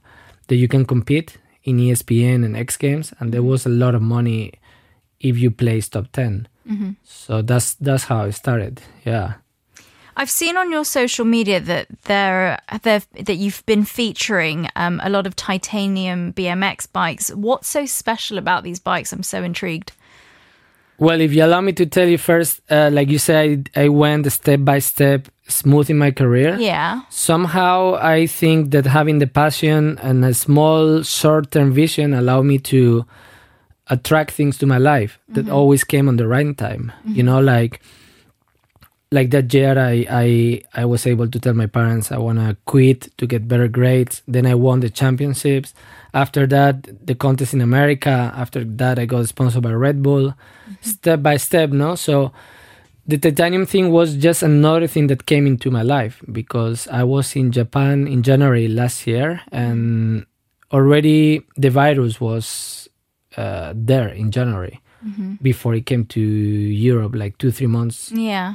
that 0.49 0.57
you 0.57 0.69
can 0.69 0.85
compete 0.85 1.39
in 1.65 1.79
ESPN 1.79 2.45
and 2.45 2.57
X 2.57 2.77
Games, 2.77 3.13
and 3.19 3.33
there 3.33 3.43
was 3.43 3.67
a 3.67 3.69
lot 3.69 3.95
of 3.95 4.01
money 4.01 4.53
if 5.21 5.39
you 5.39 5.51
place 5.51 5.89
top 5.89 6.07
10 6.13 6.49
So 7.05 7.43
that's 7.43 7.75
that's 7.75 8.05
how 8.05 8.25
it 8.25 8.33
started. 8.33 8.81
Yeah. 9.05 9.35
I've 10.19 10.31
seen 10.31 10.57
on 10.57 10.73
your 10.73 10.85
social 10.85 11.27
media 11.27 11.61
that 11.61 11.89
there, 12.05 12.59
there 12.83 13.03
that 13.21 13.37
you've 13.37 13.65
been 13.67 13.85
featuring 13.85 14.69
um, 14.75 15.01
a 15.05 15.11
lot 15.11 15.27
of 15.27 15.37
titanium 15.37 16.33
BMX 16.33 16.91
bikes. 16.91 17.29
What's 17.35 17.69
so 17.69 17.85
special 17.85 18.39
about 18.39 18.65
these 18.65 18.81
bikes? 18.81 19.13
I'm 19.13 19.23
so 19.23 19.43
intrigued. 19.43 19.93
Well, 20.99 21.21
if 21.21 21.33
you 21.35 21.45
allow 21.45 21.61
me 21.61 21.73
to 21.75 21.87
tell 21.87 22.09
you 22.09 22.19
first, 22.19 22.61
uh, 22.71 22.91
like 22.93 23.09
you 23.11 23.19
said, 23.19 23.71
I, 23.77 23.89
went 23.89 24.31
step 24.33 24.61
by 24.63 24.79
step, 24.79 25.29
smooth 25.47 25.91
in 25.91 25.99
my 25.99 26.11
career. 26.11 26.57
Yeah. 26.59 27.03
Somehow, 27.11 27.99
I 28.01 28.27
think 28.27 28.71
that 28.71 28.87
having 28.87 29.19
the 29.19 29.27
passion 29.27 29.99
and 30.03 30.25
a 30.25 30.33
small 30.33 31.03
short-term 31.03 31.73
vision 31.73 32.15
allow 32.15 32.43
me 32.43 32.59
to 32.59 33.05
attract 33.89 34.33
things 34.33 34.59
to 34.59 34.67
my 34.67 34.79
life 34.79 35.19
that 35.29 35.49
always 35.49 35.85
came 35.85 36.09
on 36.09 36.17
the 36.17 36.27
right 36.27 36.57
time. 36.57 36.93
You 37.07 37.23
know, 37.23 37.41
like 37.41 37.81
like 39.13 39.31
that 39.31 39.53
year, 39.55 39.79
I 39.79 40.07
I 40.11 40.63
I 40.75 40.85
was 40.85 41.07
able 41.07 41.29
to 41.29 41.39
tell 41.39 41.55
my 41.55 41.67
parents 41.67 42.11
I 42.11 42.19
want 42.19 42.39
to 42.39 42.57
quit 42.65 43.17
to 43.19 43.27
get 43.27 43.47
better 43.49 43.69
grades. 43.69 44.23
Then 44.27 44.47
I 44.47 44.55
won 44.55 44.81
the 44.81 44.91
championships. 44.91 45.75
After 46.13 46.47
that, 46.49 47.07
the 47.07 47.15
contest 47.15 47.55
in 47.55 47.61
America. 47.61 48.33
After 48.37 48.65
that, 48.65 48.99
I 48.99 49.07
got 49.07 49.29
sponsored 49.29 49.63
by 49.63 49.73
Red 49.73 50.03
Bull. 50.03 50.35
Step 50.81 51.23
by 51.23 51.37
step, 51.37 51.71
no. 51.71 51.95
So 51.95 52.33
the 53.07 53.19
titanium 53.19 53.67
thing 53.67 53.93
was 53.93 54.17
just 54.17 54.43
another 54.43 54.87
thing 54.89 55.07
that 55.09 55.27
came 55.27 55.47
into 55.47 55.71
my 55.71 55.83
life 55.83 56.23
because 56.33 56.89
I 56.89 57.05
was 57.05 57.37
in 57.37 57.53
Japan 57.53 58.09
in 58.09 58.23
January 58.23 58.67
last 58.67 59.07
year, 59.07 59.41
and 59.53 60.27
already 60.73 61.43
the 61.57 61.71
virus 61.71 62.21
was 62.21 62.89
uh, 63.37 63.73
there 63.77 64.09
in 64.09 64.31
January 64.31 64.81
before 65.41 65.73
it 65.75 65.87
came 65.87 66.05
to 66.07 66.21
Europe, 66.21 67.15
like 67.15 67.39
two 67.39 67.53
three 67.53 67.69
months 67.69 68.11
Yeah. 68.11 68.55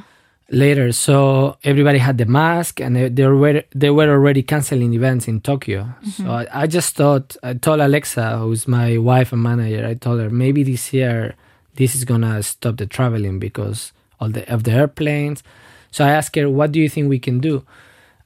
Later. 0.52 0.92
So 0.92 1.56
everybody 1.64 1.98
had 1.98 2.18
the 2.18 2.26
mask, 2.26 2.80
and 2.80 2.94
they, 2.94 3.08
they 3.08 3.26
were 3.26 3.64
they 3.74 3.90
were 3.90 4.08
already 4.08 4.42
canceling 4.42 4.94
events 4.94 5.26
in 5.26 5.40
Tokyo. 5.40 5.88
So 6.04 6.22
mm-hmm. 6.24 6.30
I, 6.30 6.62
I 6.62 6.66
just 6.68 6.94
thought 6.94 7.36
I 7.42 7.54
told 7.54 7.80
Alexa, 7.80 8.38
who's 8.38 8.68
my 8.68 8.98
wife 8.98 9.32
and 9.32 9.42
manager, 9.42 9.84
I 9.86 9.94
told 9.94 10.20
her 10.20 10.30
maybe 10.30 10.62
this 10.62 10.92
year 10.92 11.34
this 11.74 11.94
is 11.94 12.04
gonna 12.04 12.42
stop 12.42 12.76
the 12.76 12.86
traveling 12.86 13.38
because 13.40 13.92
all 14.20 14.28
the 14.28 14.50
of 14.52 14.62
the 14.64 14.72
airplanes. 14.72 15.42
So 15.90 16.04
I 16.04 16.10
asked 16.10 16.36
her, 16.36 16.48
what 16.48 16.72
do 16.72 16.80
you 16.80 16.88
think 16.88 17.08
we 17.08 17.18
can 17.18 17.40
do? 17.40 17.64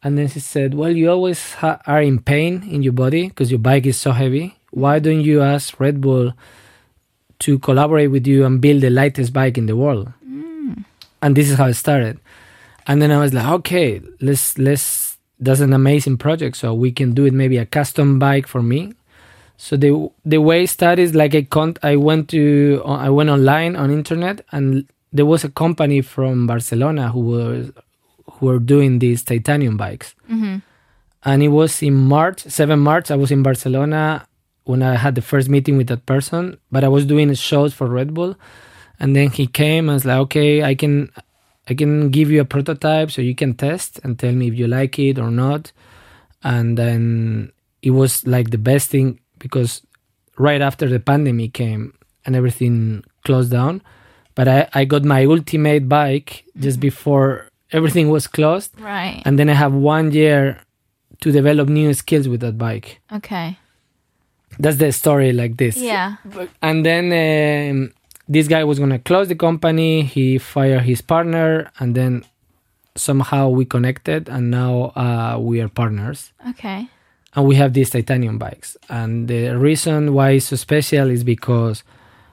And 0.02 0.16
then 0.16 0.28
she 0.28 0.38
said, 0.38 0.74
well, 0.74 0.94
you 0.94 1.10
always 1.10 1.54
ha- 1.54 1.80
are 1.84 2.00
in 2.00 2.20
pain 2.20 2.62
in 2.70 2.84
your 2.84 2.92
body 2.92 3.26
because 3.26 3.50
your 3.50 3.58
bike 3.58 3.86
is 3.86 3.96
so 3.96 4.12
heavy. 4.12 4.56
Why 4.70 5.00
don't 5.00 5.22
you 5.22 5.42
ask 5.42 5.80
Red 5.80 6.00
Bull 6.00 6.32
to 7.40 7.58
collaborate 7.58 8.12
with 8.12 8.24
you 8.24 8.44
and 8.44 8.60
build 8.60 8.82
the 8.82 8.90
lightest 8.90 9.32
bike 9.32 9.58
in 9.58 9.66
the 9.66 9.74
world? 9.74 10.12
And 11.22 11.36
this 11.36 11.50
is 11.50 11.56
how 11.56 11.66
it 11.66 11.74
started. 11.74 12.18
And 12.88 13.02
then 13.02 13.10
i 13.10 13.18
was 13.18 13.34
like 13.34 13.46
okay 13.46 14.00
let's 14.20 14.56
let's 14.58 15.06
that's 15.38 15.60
an 15.60 15.72
amazing 15.72 16.16
project. 16.18 16.56
So 16.56 16.72
we 16.74 16.92
can 16.92 17.12
do 17.12 17.26
it 17.26 17.34
maybe 17.34 17.58
a 17.58 17.66
custom 17.66 18.18
bike 18.18 18.46
for 18.46 18.62
me. 18.62 18.94
So 19.58 19.76
the 19.76 20.10
the 20.24 20.38
way 20.38 20.64
it 20.64 20.70
started 20.70 21.02
is 21.02 21.14
like 21.14 21.34
i 21.34 21.42
con- 21.42 21.78
i 21.82 21.96
went 21.96 22.28
to 22.28 22.82
uh, 22.84 22.96
i 22.96 23.08
went 23.08 23.30
online 23.30 23.74
on 23.74 23.90
internet 23.90 24.44
and 24.52 24.86
there 25.12 25.24
was 25.24 25.44
a 25.44 25.48
company 25.48 26.02
from 26.02 26.46
barcelona 26.46 27.08
who 27.10 27.20
was 27.20 27.72
who 28.32 28.46
were 28.46 28.58
doing 28.58 28.98
these 28.98 29.22
titanium 29.22 29.78
bikes. 29.78 30.14
Mm-hmm. 30.30 30.58
And 31.24 31.42
it 31.42 31.48
was 31.48 31.82
in 31.82 31.94
march 31.94 32.42
7 32.42 32.78
march 32.78 33.10
i 33.10 33.16
was 33.16 33.30
in 33.30 33.42
barcelona 33.42 34.26
when 34.64 34.82
i 34.82 34.94
had 34.94 35.14
the 35.14 35.22
first 35.22 35.48
meeting 35.48 35.78
with 35.78 35.86
that 35.86 36.04
person 36.04 36.58
but 36.70 36.84
i 36.84 36.88
was 36.88 37.06
doing 37.06 37.32
shows 37.32 37.72
for 37.72 37.86
red 37.86 38.12
bull 38.12 38.36
and 39.00 39.14
then 39.16 39.30
he 39.30 39.46
came 39.46 39.88
and 39.88 39.94
was 39.94 40.04
like 40.04 40.18
okay 40.18 40.62
i 40.62 40.74
can 40.74 41.10
i 41.68 41.74
can 41.74 42.10
give 42.10 42.30
you 42.30 42.40
a 42.40 42.44
prototype 42.44 43.10
so 43.10 43.20
you 43.22 43.34
can 43.34 43.54
test 43.54 44.00
and 44.04 44.18
tell 44.18 44.32
me 44.32 44.48
if 44.48 44.54
you 44.54 44.66
like 44.66 44.98
it 44.98 45.18
or 45.18 45.30
not 45.30 45.72
and 46.42 46.76
then 46.78 47.50
it 47.82 47.90
was 47.90 48.26
like 48.26 48.50
the 48.50 48.58
best 48.58 48.90
thing 48.90 49.18
because 49.38 49.82
right 50.38 50.60
after 50.62 50.88
the 50.88 51.00
pandemic 51.00 51.52
came 51.54 51.92
and 52.24 52.34
everything 52.36 53.02
closed 53.24 53.50
down 53.50 53.82
but 54.34 54.46
i, 54.48 54.68
I 54.74 54.84
got 54.84 55.04
my 55.04 55.24
ultimate 55.24 55.88
bike 55.88 56.44
just 56.58 56.78
before 56.80 57.48
everything 57.72 58.10
was 58.10 58.26
closed 58.26 58.70
Right. 58.80 59.22
and 59.24 59.38
then 59.38 59.48
i 59.50 59.54
have 59.54 59.72
one 59.74 60.12
year 60.12 60.58
to 61.20 61.32
develop 61.32 61.68
new 61.68 61.92
skills 61.94 62.28
with 62.28 62.40
that 62.40 62.56
bike 62.58 63.00
okay. 63.12 63.58
that's 64.58 64.76
the 64.76 64.92
story 64.92 65.32
like 65.32 65.56
this 65.56 65.76
Yeah. 65.76 66.16
and 66.62 66.84
then 66.84 67.04
um, 67.12 67.92
this 68.28 68.48
guy 68.48 68.64
was 68.64 68.78
gonna 68.78 68.98
close 68.98 69.28
the 69.28 69.34
company 69.36 70.02
he 70.02 70.38
fired 70.38 70.82
his 70.82 71.00
partner 71.02 71.70
and 71.78 71.94
then 71.94 72.24
somehow 72.94 73.48
we 73.48 73.64
connected 73.64 74.28
and 74.28 74.50
now 74.50 74.92
uh, 74.96 75.36
we 75.38 75.60
are 75.60 75.68
partners 75.68 76.32
Okay. 76.50 76.88
and 77.34 77.46
we 77.46 77.54
have 77.56 77.72
these 77.74 77.90
titanium 77.90 78.38
bikes 78.38 78.76
and 78.88 79.28
the 79.28 79.56
reason 79.58 80.14
why 80.14 80.30
it's 80.30 80.46
so 80.46 80.56
special 80.56 81.10
is 81.10 81.22
because 81.24 81.82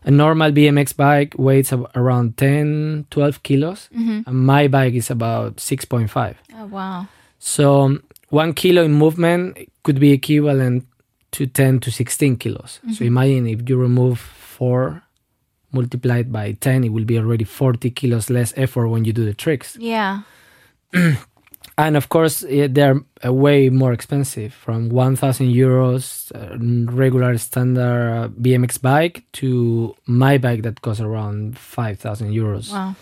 a 0.05 0.11
normal 0.11 0.51
bmx 0.51 0.95
bike 0.95 1.35
weighs 1.37 1.71
around 1.95 2.37
10 2.37 3.05
12 3.09 3.43
kilos 3.43 3.89
and 3.93 4.25
my 4.45 4.67
bike 4.67 4.93
is 4.93 5.09
about 5.11 5.57
6.5 5.57 6.35
Oh 6.55 6.65
wow. 6.67 7.07
so 7.39 7.97
one 8.29 8.53
kilo 8.53 8.83
in 8.83 8.93
movement 8.93 9.57
could 9.83 9.99
be 9.99 10.11
equivalent 10.11 10.85
to 11.31 11.45
10 11.45 11.79
to 11.81 11.91
16 11.91 12.35
kilos. 12.37 12.79
So 12.93 13.03
imagine 13.05 13.47
if 13.47 13.67
you 13.69 13.75
remove 13.77 14.19
four 14.19 15.02
multiplied 15.73 16.31
by 16.31 16.53
10, 16.53 16.83
it 16.85 16.89
will 16.89 17.05
be 17.05 17.17
already 17.17 17.43
40 17.43 17.89
kilos 17.91 18.29
less 18.29 18.53
effort 18.55 18.87
when 18.89 19.05
you 19.05 19.13
do 19.13 19.25
the 19.25 19.33
tricks. 19.33 19.77
Yeah. 19.79 20.21
And 21.75 21.97
of 21.97 22.09
course, 22.09 22.43
eh, 22.47 22.67
they're 22.69 23.01
uh, 23.25 23.33
way 23.33 23.69
more 23.69 23.93
expensive 23.93 24.53
from 24.53 24.89
1,000 24.89 25.47
euros, 25.47 26.31
uh, 26.35 26.57
regular 26.95 27.35
standard 27.39 28.25
uh, 28.25 28.27
BMX 28.39 28.79
bike, 28.79 29.23
to 29.33 29.95
my 30.05 30.37
bike 30.37 30.61
that 30.63 30.81
costs 30.81 31.01
around 31.01 31.57
5,000 31.57 32.31
euros. 32.31 32.71
Wow. 32.71 32.95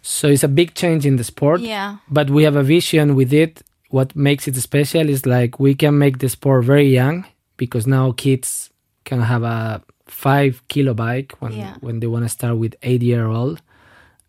So 0.00 0.28
it's 0.28 0.42
a 0.42 0.48
big 0.48 0.74
change 0.74 1.04
in 1.04 1.16
the 1.16 1.24
sport. 1.24 1.60
Yeah. 1.60 1.96
but 2.08 2.30
we 2.30 2.44
have 2.44 2.56
a 2.56 2.62
vision 2.62 3.14
with 3.14 3.32
it. 3.32 3.62
What 3.90 4.16
makes 4.16 4.48
it 4.48 4.56
special 4.56 5.08
is 5.10 5.26
like 5.26 5.60
we 5.60 5.74
can 5.74 5.98
make 5.98 6.18
the 6.18 6.28
sport 6.30 6.64
very 6.64 6.88
young 6.88 7.26
because 7.58 7.86
now 7.86 8.12
kids 8.12 8.70
can 9.04 9.20
have 9.20 9.42
a 9.42 9.82
five 10.22 10.52
kilo 10.68 10.94
bike 10.94 11.30
when 11.40 11.52
Yeah. 11.52 11.74
when 11.84 12.00
they 12.00 12.06
want 12.14 12.24
to 12.24 12.28
start 12.38 12.56
with 12.62 12.74
eight 12.82 13.02
year 13.02 13.26
old, 13.26 13.58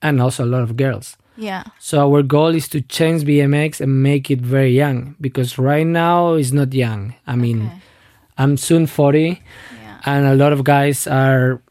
and 0.01 0.19
also 0.21 0.43
a 0.43 0.49
lot 0.55 0.63
of 0.63 0.71
girls. 0.75 1.17
Yeah. 1.37 1.63
So 1.79 1.93
our 2.05 2.21
goal 2.23 2.53
is 2.55 2.67
to 2.69 2.79
change 2.97 3.23
BMX 3.29 3.81
and 3.81 3.91
make 4.03 4.29
it 4.33 4.41
very 4.41 4.73
young 4.83 5.15
because 5.21 5.57
right 5.57 5.87
now 5.87 6.33
it's 6.39 6.51
not 6.51 6.73
young. 6.73 7.13
I 7.25 7.35
mean, 7.35 7.59
Okay. 7.61 7.81
I'm 8.37 8.57
soon 8.57 8.85
40, 8.87 9.41
Yeah. 9.81 9.97
and 10.05 10.25
a 10.25 10.35
lot 10.35 10.51
of 10.53 10.63
guys 10.63 11.07
are 11.07 11.61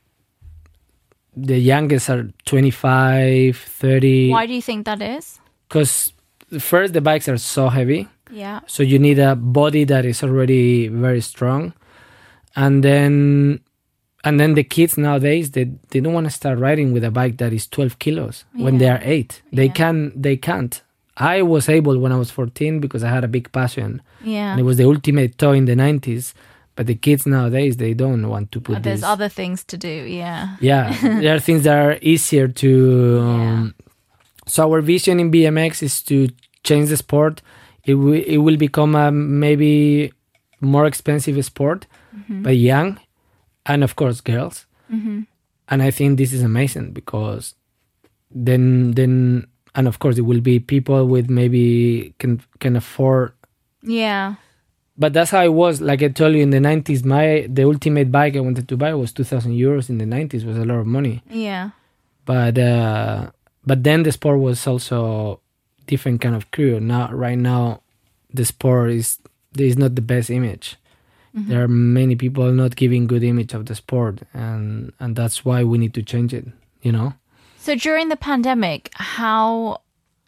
the 1.37 1.59
youngest 1.59 2.11
are 2.11 2.29
25, 2.45 3.57
30. 3.57 4.31
Why 4.31 4.47
do 4.47 4.53
you 4.53 4.63
think 4.63 4.85
that 4.87 5.01
is? 5.01 5.41
Because 5.69 6.13
first 6.59 6.93
the 6.93 7.01
bikes 7.01 7.29
are 7.29 7.39
so 7.39 7.69
heavy, 7.69 8.09
Yeah. 8.31 8.61
so 8.67 8.83
you 8.83 8.99
need 8.99 9.19
a 9.19 9.35
body 9.35 9.85
that 9.85 10.05
is 10.05 10.23
already 10.23 10.89
very 10.89 11.21
strong, 11.23 11.73
and 12.55 12.83
then 12.85 13.61
and 14.25 14.39
then 14.41 14.55
the 14.55 14.65
kids 14.65 14.97
nowadays 14.97 15.51
they, 15.51 15.65
they 15.91 16.01
don't 16.01 16.13
want 16.15 16.27
to 16.27 16.31
start 16.31 16.59
riding 16.59 16.93
with 16.93 17.05
a 17.05 17.11
bike 17.11 17.37
that 17.39 17.53
is 17.53 17.67
12 17.67 17.99
kilos 17.99 18.45
when 18.55 18.79
they 18.79 18.89
are 18.89 19.01
eight. 19.03 19.43
They 19.53 19.67
Yeah. 19.67 19.73
can 19.73 20.13
they 20.23 20.37
can't. 20.37 20.83
I 21.17 21.43
was 21.43 21.69
able 21.69 21.99
when 21.99 22.13
I 22.13 22.17
was 22.17 22.31
14 22.31 22.81
because 22.81 23.03
I 23.05 23.11
had 23.11 23.25
a 23.25 23.29
big 23.29 23.51
passion. 23.53 24.01
Yeah. 24.25 24.53
And 24.53 24.61
it 24.61 24.65
was 24.65 24.77
the 24.77 24.85
ultimate 24.87 25.37
toy 25.39 25.57
in 25.57 25.67
the 25.67 25.75
90s. 25.75 26.35
But 26.75 26.87
the 26.87 26.95
kids 26.95 27.27
nowadays 27.27 27.77
they 27.77 27.93
don't 27.95 28.29
want 28.29 28.51
to 28.53 28.61
put 28.61 28.77
Uh, 28.77 28.81
There's 28.81 29.01
this. 29.01 29.09
other 29.15 29.29
things 29.29 29.63
to 29.65 29.77
do. 29.77 29.89
Yeah. 29.89 30.57
yeah, 30.61 30.97
there 31.21 31.35
are 31.35 31.41
things 31.41 31.65
that 31.65 31.77
are 31.87 31.99
easier 32.01 32.49
to. 32.49 32.71
Um, 33.21 33.75
So 34.47 34.63
our 34.73 34.81
vision 34.83 35.21
in 35.21 35.31
BMX 35.31 35.83
is 35.83 36.03
to 36.11 36.17
change 36.65 36.89
the 36.89 36.97
sport. 36.97 37.43
It 37.85 37.95
will 37.95 38.15
it 38.35 38.39
will 38.39 38.57
become 38.57 38.93
a 38.99 39.11
maybe 39.13 40.13
more 40.61 40.87
expensive 40.87 41.37
sport, 41.45 41.87
Mm-hmm. 42.17 42.43
but 42.43 42.57
young, 42.57 42.99
and 43.67 43.83
of 43.85 43.97
course 43.97 44.21
girls. 44.21 44.67
And 45.69 45.83
I 45.83 45.91
think 45.91 46.19
this 46.19 46.33
is 46.35 46.43
amazing 46.43 46.93
because 46.93 47.55
then 48.31 48.93
then 48.93 49.47
and 49.75 49.89
of 49.89 49.99
course 50.01 50.19
it 50.19 50.23
will 50.23 50.41
be 50.41 50.61
people 50.61 51.07
with 51.07 51.31
maybe 51.31 52.15
can 52.19 52.43
can 52.61 52.77
afford 52.77 53.33
Yeah. 53.83 54.35
but 54.99 55.13
that's 55.15 55.31
how 55.31 55.43
it 55.45 55.55
was. 55.55 55.81
Like 55.81 56.03
I 56.03 56.09
told 56.09 56.35
you 56.35 56.43
in 56.43 56.51
the 56.51 56.61
nineties, 56.61 57.05
my 57.05 57.47
the 57.49 57.65
ultimate 57.65 58.13
bike 58.13 58.37
I 58.37 58.41
wanted 58.41 58.69
to 58.69 58.77
buy 58.77 58.93
was 58.95 59.13
two 59.13 59.25
thousand 59.25 59.53
euros 59.57 59.89
in 59.89 59.97
the 59.99 60.07
nineties 60.07 60.45
was 60.45 60.59
a 60.59 60.65
lot 60.65 60.79
of 60.79 60.87
money. 60.87 61.23
Yeah. 61.31 61.71
But 62.27 62.59
uh 62.59 63.31
but 63.65 63.83
then 63.85 64.03
the 64.03 64.13
sport 64.13 64.41
was 64.41 64.67
also 64.67 65.41
different 65.87 66.21
kind 66.21 66.35
of 66.37 66.51
crew. 66.51 66.81
Now 66.81 67.11
right 67.13 67.39
now 67.39 67.81
the 68.35 68.45
sport 68.45 68.91
is 68.91 69.19
is 69.57 69.79
not 69.79 69.95
the 69.95 70.03
best 70.03 70.29
image. 70.31 70.77
Mm-hmm. 71.37 71.51
There 71.51 71.63
are 71.63 71.69
many 71.69 72.17
people 72.17 72.53
not 72.53 72.77
giving 72.77 73.07
good 73.07 73.23
image 73.23 73.55
of 73.55 73.67
the 73.67 73.75
sport 73.75 74.21
and 74.35 74.93
and 75.01 75.17
that's 75.17 75.45
why 75.45 75.65
we 75.65 75.79
need 75.79 75.95
to 75.95 76.03
change 76.03 76.35
it, 76.35 76.47
you 76.83 76.93
know? 76.93 77.15
So 77.59 77.75
during 77.75 78.09
the 78.09 78.17
pandemic, 78.17 78.91
how 78.95 79.81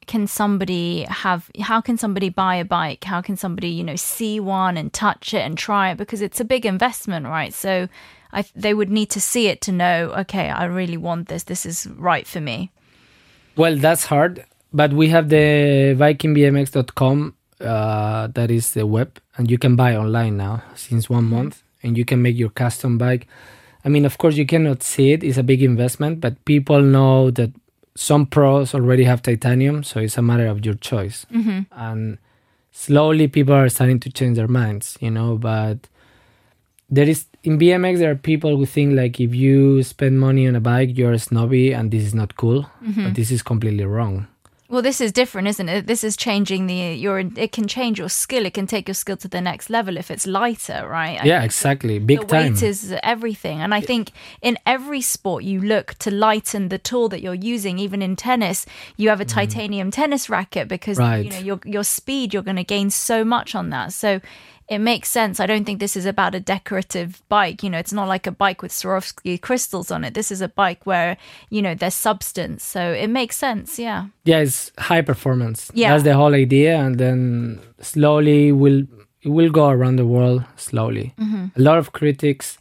can 0.06 0.26
somebody 0.26 1.02
have 1.08 1.50
how 1.60 1.80
can 1.80 1.96
somebody 1.96 2.28
buy 2.28 2.56
a 2.56 2.64
bike? 2.64 3.04
How 3.04 3.20
can 3.20 3.36
somebody, 3.36 3.68
you 3.68 3.84
know, 3.84 3.96
see 3.96 4.40
one 4.40 4.76
and 4.76 4.92
touch 4.92 5.34
it 5.34 5.40
and 5.40 5.58
try 5.58 5.90
it 5.90 5.98
because 5.98 6.22
it's 6.22 6.40
a 6.40 6.44
big 6.44 6.66
investment, 6.66 7.26
right? 7.26 7.52
So 7.52 7.88
I 8.32 8.44
they 8.54 8.74
would 8.74 8.90
need 8.90 9.10
to 9.10 9.20
see 9.20 9.48
it 9.48 9.60
to 9.62 9.72
know, 9.72 10.12
okay, 10.18 10.50
I 10.50 10.64
really 10.64 10.96
want 10.96 11.28
this. 11.28 11.44
This 11.44 11.66
is 11.66 11.86
right 11.96 12.26
for 12.26 12.40
me. 12.40 12.70
Well, 13.56 13.76
that's 13.76 14.06
hard, 14.06 14.44
but 14.72 14.92
we 14.92 15.08
have 15.08 15.28
the 15.28 15.94
vikingbmx.com. 15.96 17.34
Uh, 17.60 18.26
that 18.34 18.50
is 18.50 18.72
the 18.72 18.86
web, 18.86 19.20
and 19.36 19.50
you 19.50 19.58
can 19.58 19.76
buy 19.76 19.96
online 19.96 20.36
now 20.36 20.62
since 20.74 21.08
one 21.08 21.24
mm-hmm. 21.24 21.34
month, 21.34 21.62
and 21.82 21.96
you 21.96 22.04
can 22.04 22.20
make 22.20 22.36
your 22.36 22.50
custom 22.50 22.98
bike. 22.98 23.26
I 23.84 23.88
mean, 23.88 24.04
of 24.04 24.18
course, 24.18 24.36
you 24.36 24.46
cannot 24.46 24.82
see 24.82 25.12
it; 25.12 25.22
it's 25.22 25.38
a 25.38 25.42
big 25.42 25.62
investment, 25.62 26.20
but 26.20 26.44
people 26.44 26.82
know 26.82 27.30
that 27.30 27.52
some 27.94 28.26
pros 28.26 28.74
already 28.74 29.04
have 29.04 29.22
titanium, 29.22 29.84
so 29.84 30.00
it's 30.00 30.18
a 30.18 30.22
matter 30.22 30.46
of 30.46 30.64
your 30.64 30.74
choice. 30.74 31.26
Mm-hmm. 31.32 31.60
And 31.72 32.18
slowly, 32.72 33.28
people 33.28 33.54
are 33.54 33.68
starting 33.68 34.00
to 34.00 34.10
change 34.10 34.36
their 34.36 34.48
minds, 34.48 34.98
you 35.00 35.10
know. 35.10 35.36
But 35.36 35.88
there 36.90 37.08
is 37.08 37.26
in 37.44 37.58
BMX, 37.58 37.98
there 37.98 38.10
are 38.10 38.16
people 38.16 38.56
who 38.56 38.66
think 38.66 38.94
like 38.94 39.20
if 39.20 39.34
you 39.34 39.82
spend 39.82 40.18
money 40.18 40.48
on 40.48 40.56
a 40.56 40.60
bike, 40.60 40.96
you're 40.96 41.12
a 41.12 41.18
snobby, 41.18 41.72
and 41.72 41.90
this 41.90 42.02
is 42.02 42.14
not 42.14 42.36
cool. 42.36 42.62
Mm-hmm. 42.82 43.04
But 43.04 43.14
this 43.14 43.30
is 43.30 43.42
completely 43.42 43.84
wrong. 43.84 44.26
Well, 44.70 44.80
this 44.80 45.00
is 45.00 45.12
different, 45.12 45.46
isn't 45.48 45.68
it? 45.68 45.86
This 45.86 46.02
is 46.02 46.16
changing 46.16 46.66
the 46.66 46.74
your. 46.74 47.18
It 47.18 47.52
can 47.52 47.68
change 47.68 47.98
your 47.98 48.08
skill. 48.08 48.46
It 48.46 48.54
can 48.54 48.66
take 48.66 48.88
your 48.88 48.94
skill 48.94 49.18
to 49.18 49.28
the 49.28 49.42
next 49.42 49.68
level 49.68 49.98
if 49.98 50.10
it's 50.10 50.26
lighter, 50.26 50.88
right? 50.88 51.22
I 51.22 51.26
Yeah, 51.26 51.42
exactly. 51.42 51.98
Big 51.98 52.20
the 52.20 52.26
time. 52.26 52.54
weight 52.54 52.62
is 52.62 52.94
everything, 53.02 53.60
and 53.60 53.74
I 53.74 53.82
think 53.82 54.10
in 54.40 54.56
every 54.64 55.02
sport 55.02 55.44
you 55.44 55.60
look 55.60 55.94
to 55.96 56.10
lighten 56.10 56.70
the 56.70 56.78
tool 56.78 57.10
that 57.10 57.20
you're 57.20 57.34
using. 57.34 57.78
Even 57.78 58.00
in 58.00 58.16
tennis, 58.16 58.64
you 58.96 59.10
have 59.10 59.20
a 59.20 59.26
titanium 59.26 59.90
tennis 59.90 60.30
racket 60.30 60.66
because 60.68 60.98
you 60.98 61.04
Mm. 61.04 61.30
Know 61.30 61.38
your 61.38 61.60
your 61.66 61.84
speed. 61.84 62.32
You're 62.32 62.42
going 62.42 62.56
to 62.56 62.64
gain 62.64 62.90
so 62.90 63.22
much 63.24 63.54
on 63.54 63.70
that. 63.70 63.92
So. 63.92 64.20
It 64.68 64.78
makes 64.78 65.10
sense. 65.10 65.40
I 65.40 65.46
don't 65.46 65.64
think 65.64 65.78
this 65.78 65.96
is 65.96 66.06
about 66.06 66.34
a 66.34 66.40
decorative 66.40 67.22
bike. 67.28 67.62
You 67.62 67.68
know, 67.68 67.78
it's 67.78 67.92
not 67.92 68.08
like 68.08 68.26
a 68.26 68.32
bike 68.32 68.62
with 68.62 68.72
Swarovski 68.72 69.38
crystals 69.40 69.90
on 69.90 70.04
it. 70.04 70.14
This 70.14 70.32
is 70.32 70.40
a 70.40 70.48
bike 70.48 70.86
where, 70.86 71.18
you 71.50 71.60
know, 71.60 71.74
there's 71.74 71.94
substance. 71.94 72.64
So 72.64 72.92
it 72.92 73.08
makes 73.08 73.36
sense. 73.36 73.78
Yeah. 73.78 74.06
yeah, 74.24 74.38
it's 74.38 74.72
high 74.78 75.02
performance. 75.02 75.70
Yeah. 75.74 75.90
That's 75.90 76.04
the 76.04 76.14
whole 76.14 76.34
idea, 76.34 76.78
and 76.78 76.98
then 76.98 77.60
slowly 77.80 78.52
will 78.52 78.84
it 79.22 79.30
will 79.30 79.50
go 79.50 79.68
around 79.68 79.96
the 79.96 80.06
world 80.06 80.44
slowly. 80.56 81.14
Mm-hmm. 81.18 81.46
A 81.56 81.60
lot 81.60 81.78
of 81.78 81.92
critics, 81.92 82.58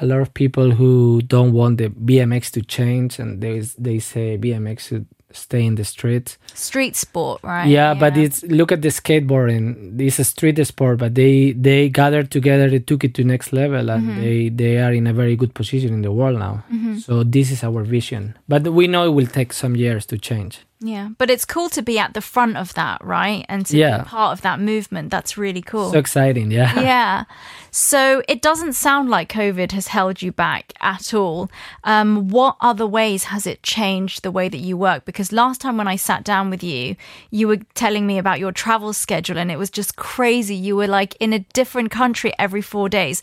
a 0.00 0.06
lot 0.06 0.20
of 0.20 0.32
people 0.34 0.70
who 0.72 1.22
don't 1.22 1.52
want 1.52 1.78
the 1.78 1.88
BMX 1.88 2.50
to 2.52 2.62
change, 2.62 3.18
and 3.18 3.42
they 3.42 3.60
they 3.78 3.98
say 3.98 4.38
BMX 4.38 4.80
should 4.88 5.06
stay 5.34 5.64
in 5.66 5.74
the 5.74 5.84
streets. 5.84 6.38
Street 6.54 6.96
sport, 6.96 7.40
right? 7.42 7.66
yeah, 7.68 7.92
but 7.94 8.16
it's 8.16 8.42
look 8.44 8.70
at 8.72 8.80
the 8.82 8.88
skateboarding. 8.90 10.00
It's 10.00 10.18
a 10.18 10.24
street 10.24 10.64
sport, 10.66 10.98
but 10.98 11.14
they 11.14 11.52
they 11.52 11.88
gathered 11.88 12.30
together, 12.30 12.70
they 12.70 12.78
took 12.78 13.04
it 13.04 13.14
to 13.14 13.24
next 13.24 13.52
level, 13.52 13.90
and 13.90 14.04
Mm-hmm. 14.04 14.20
they 14.22 14.48
they 14.48 14.78
are 14.78 14.92
in 14.92 15.06
a 15.06 15.12
very 15.12 15.36
good 15.36 15.52
position 15.54 15.92
in 15.92 16.02
the 16.02 16.12
world 16.12 16.38
now. 16.38 16.64
So 17.00 17.24
this 17.24 17.50
is 17.50 17.64
our 17.64 17.82
vision, 17.84 18.36
but 18.48 18.62
we 18.68 18.86
know 18.86 19.04
it 19.06 19.14
will 19.14 19.26
take 19.26 19.52
some 19.52 19.74
years 19.76 20.06
to 20.06 20.18
change. 20.18 20.60
Yeah, 20.80 21.10
but 21.16 21.30
it's 21.30 21.44
cool 21.46 21.70
to 21.70 21.82
be 21.82 21.98
at 21.98 22.12
the 22.12 22.20
front 22.20 22.56
of 22.58 22.74
that, 22.74 23.02
right? 23.02 23.46
And 23.48 23.64
to 23.66 23.76
Yeah. 23.76 23.98
be 23.98 24.04
part 24.04 24.32
of 24.36 24.42
that 24.42 24.60
movement. 24.60 25.10
That's 25.10 25.38
really 25.38 25.62
cool. 25.62 25.92
So 25.92 25.98
exciting, 25.98 26.50
yeah. 26.50 26.78
yeah. 26.80 27.24
So 27.70 28.22
it 28.28 28.42
doesn't 28.42 28.74
sound 28.74 29.08
like 29.08 29.32
COVID 29.32 29.72
has 29.72 29.86
held 29.88 30.20
you 30.20 30.30
back 30.30 30.72
at 30.80 31.14
all. 31.14 31.50
Um, 31.84 32.28
what 32.28 32.56
other 32.60 32.86
ways 32.86 33.24
has 33.24 33.46
it 33.46 33.62
changed 33.62 34.22
the 34.22 34.30
way 34.30 34.48
that 34.48 34.58
you 34.58 34.76
work? 34.76 35.04
Because 35.06 35.32
last 35.32 35.60
time 35.60 35.76
when 35.78 35.88
I 35.88 35.96
sat 35.96 36.22
down 36.22 36.50
with 36.50 36.62
you, 36.62 36.96
you 37.30 37.48
were 37.48 37.58
telling 37.74 38.06
me 38.06 38.18
about 38.18 38.38
your 38.40 38.52
travel 38.52 38.92
schedule 38.92 39.38
and 39.38 39.50
it 39.50 39.58
was 39.58 39.70
just 39.70 39.96
crazy. 39.96 40.54
You 40.56 40.76
were 40.76 40.88
like 40.88 41.16
in 41.18 41.32
a 41.32 41.38
different 41.54 41.92
country 41.92 42.32
every 42.38 42.62
four 42.62 42.88
days. 42.90 43.22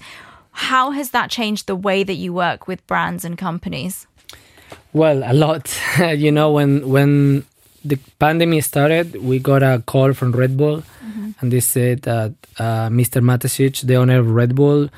How 0.54 0.92
has 0.92 1.12
that 1.12 1.30
changed 1.30 1.68
the 1.68 1.76
way 1.78 2.04
that 2.04 2.16
you 2.16 2.34
work 2.34 2.68
with 2.68 2.86
brands 2.88 3.24
and 3.24 3.38
companies? 3.38 4.08
Well, 4.94 5.24
a 5.26 5.34
lot. 5.34 5.74
you 6.16 6.32
know, 6.32 6.52
when 6.52 6.90
when 6.90 7.46
the 7.84 7.98
pandemic 8.20 8.64
started, 8.64 9.16
we 9.16 9.40
got 9.40 9.64
a 9.64 9.84
call 9.86 10.14
from 10.14 10.32
Red 10.34 10.58
Bull, 10.58 10.84
and 11.40 11.52
they 11.52 11.60
said 11.60 12.04
that 12.04 12.34
uh, 12.60 12.90
Mr. 12.90 13.22
Mateschitz, 13.22 13.82
the 13.82 13.96
owner 13.96 14.20
of 14.20 14.30
Red 14.30 14.56
Bull, 14.56 14.90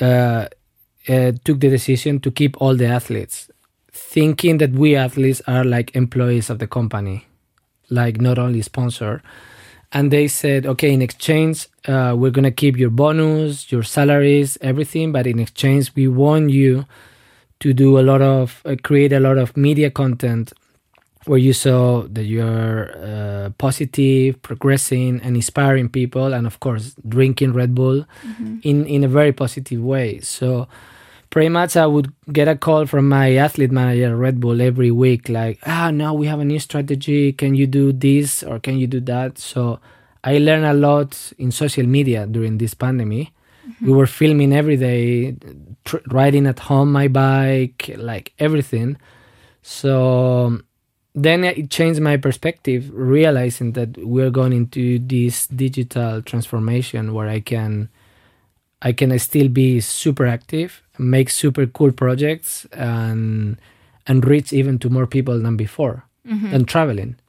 uh, 0.00 0.46
uh, 1.08 1.32
took 1.44 1.60
the 1.60 1.68
decision 1.68 2.20
to 2.20 2.30
keep 2.30 2.60
all 2.60 2.74
the 2.76 2.86
athletes, 2.86 3.50
thinking 3.92 4.58
that 4.58 4.72
we 4.72 4.96
athletes 4.96 5.40
are 5.46 5.64
like 5.64 5.94
employees 5.94 6.50
of 6.50 6.58
the 6.58 6.66
company, 6.66 7.26
like 7.90 8.20
not 8.20 8.38
only 8.38 8.62
sponsor. 8.62 9.22
And 9.92 10.10
they 10.10 10.26
said, 10.26 10.66
okay, 10.66 10.92
in 10.92 11.02
exchange, 11.02 11.68
uh, 11.86 12.14
we're 12.18 12.32
gonna 12.32 12.50
keep 12.50 12.76
your 12.76 12.90
bonus, 12.90 13.70
your 13.70 13.84
salaries, 13.84 14.58
everything, 14.60 15.12
but 15.12 15.26
in 15.26 15.38
exchange, 15.38 15.92
we 15.94 16.08
want 16.08 16.50
you 16.50 16.84
to 17.64 17.72
do 17.72 17.98
a 17.98 18.04
lot 18.04 18.20
of 18.20 18.60
uh, 18.66 18.76
create 18.82 19.12
a 19.12 19.20
lot 19.20 19.38
of 19.38 19.56
media 19.56 19.90
content 19.90 20.52
where 21.24 21.38
you 21.38 21.54
saw 21.54 22.02
that 22.08 22.24
you're 22.24 22.92
uh, 23.00 23.48
positive, 23.56 24.40
progressing, 24.42 25.18
and 25.24 25.34
inspiring 25.34 25.88
people, 25.88 26.34
and 26.34 26.46
of 26.46 26.60
course 26.60 26.94
drinking 27.08 27.54
Red 27.54 27.74
Bull 27.74 28.04
in 28.62 28.84
in 28.84 29.02
a 29.02 29.08
very 29.08 29.32
positive 29.32 29.80
way. 29.80 30.20
So 30.20 30.68
pretty 31.30 31.48
much 31.48 31.74
I 31.74 31.86
would 31.86 32.12
get 32.30 32.48
a 32.48 32.54
call 32.54 32.84
from 32.86 33.08
my 33.08 33.34
athlete 33.36 33.72
manager 33.72 34.14
Red 34.14 34.38
Bull 34.38 34.60
every 34.60 34.92
week, 34.92 35.28
like, 35.28 35.58
ah, 35.66 35.90
now 35.90 36.12
we 36.12 36.28
have 36.28 36.38
a 36.38 36.44
new 36.44 36.60
strategy. 36.60 37.32
Can 37.32 37.56
you 37.56 37.66
do 37.66 37.92
this 37.92 38.44
or 38.44 38.60
can 38.60 38.78
you 38.78 38.86
do 38.86 39.00
that? 39.08 39.38
So 39.38 39.80
I 40.22 40.38
learned 40.38 40.66
a 40.66 40.74
lot 40.74 41.32
in 41.38 41.50
social 41.50 41.86
media 41.86 42.26
during 42.26 42.58
this 42.58 42.74
pandemic. 42.74 43.33
We 43.80 43.92
were 43.92 44.06
filming 44.06 44.52
every 44.52 44.76
day, 44.76 45.36
tr- 45.84 46.04
riding 46.10 46.46
at 46.46 46.58
home 46.58 46.92
my 46.92 47.08
bike, 47.08 47.90
like 47.96 48.32
everything. 48.38 48.96
So 49.62 50.60
then 51.14 51.44
it 51.44 51.70
changed 51.70 52.00
my 52.00 52.16
perspective, 52.16 52.90
realizing 52.92 53.72
that 53.72 53.96
we're 53.98 54.30
going 54.30 54.52
into 54.52 54.98
this 54.98 55.46
digital 55.46 56.22
transformation 56.22 57.14
where 57.14 57.28
I 57.28 57.40
can, 57.40 57.88
I 58.82 58.92
can 58.92 59.16
still 59.18 59.48
be 59.48 59.80
super 59.80 60.26
active, 60.26 60.82
make 60.98 61.30
super 61.30 61.66
cool 61.66 61.92
projects, 61.92 62.66
and 62.72 63.56
and 64.06 64.24
reach 64.26 64.52
even 64.52 64.78
to 64.80 64.90
more 64.90 65.06
people 65.06 65.40
than 65.40 65.56
before, 65.56 66.04
mm-hmm. 66.26 66.50
than 66.50 66.64
traveling. 66.66 67.16
Oh, 67.16 67.22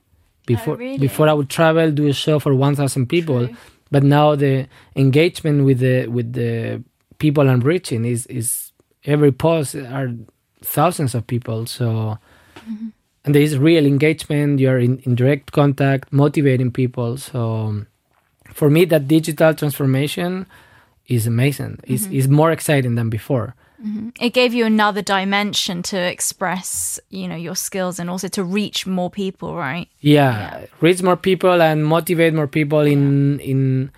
before 0.45 0.75
really? 0.75 0.97
before 0.97 1.29
I 1.29 1.33
would 1.33 1.49
travel, 1.49 1.91
do 1.91 2.07
a 2.07 2.13
show 2.13 2.39
for 2.39 2.53
one 2.53 2.75
thousand 2.75 3.07
people, 3.07 3.47
True. 3.47 3.57
But 3.95 4.03
now 4.03 4.35
the 4.35 4.67
engagement 4.97 5.63
with 5.63 5.79
the 5.79 6.07
with 6.07 6.33
the 6.33 6.83
people 7.17 7.47
I'm 7.47 7.61
reaching 7.61 8.03
is 8.03 8.25
is 8.25 8.73
every 9.05 9.31
post 9.31 9.73
are 9.73 10.11
thousands 10.61 11.15
of 11.15 11.25
people. 11.27 11.65
So, 11.65 12.19
mm-hmm. 12.57 12.87
and 13.23 13.33
there 13.33 13.41
is 13.41 13.57
real 13.57 13.85
engagement. 13.85 14.59
You're 14.59 14.79
in, 14.79 14.97
in 15.05 15.15
direct 15.15 15.53
contact, 15.53 16.11
motivating 16.11 16.71
people. 16.71 17.15
So, 17.15 17.85
for 18.51 18.69
me, 18.69 18.83
that 18.83 19.07
digital 19.07 19.53
transformation 19.53 20.45
is 21.07 21.25
amazing. 21.25 21.79
Is 21.85 22.03
mm-hmm. 22.03 22.19
is 22.19 22.27
more 22.27 22.51
exciting 22.51 22.95
than 22.95 23.09
before. 23.09 23.55
Mm-hmm. 23.85 24.09
It 24.19 24.33
gave 24.33 24.53
you 24.53 24.65
another 24.65 25.01
dimension 25.01 25.83
to 25.83 25.97
express, 25.97 26.99
you 27.09 27.27
know, 27.27 27.35
your 27.35 27.55
skills 27.55 27.99
and 27.99 28.09
also 28.09 28.27
to 28.29 28.43
reach 28.43 28.87
more 28.87 29.11
people, 29.11 29.55
right? 29.55 29.87
Yeah, 29.99 30.65
reach 30.81 31.03
more 31.03 31.17
people 31.17 31.61
and 31.61 31.85
motivate 31.85 32.33
more 32.33 32.47
people 32.47 32.81
in 32.81 33.39
in 33.39 33.91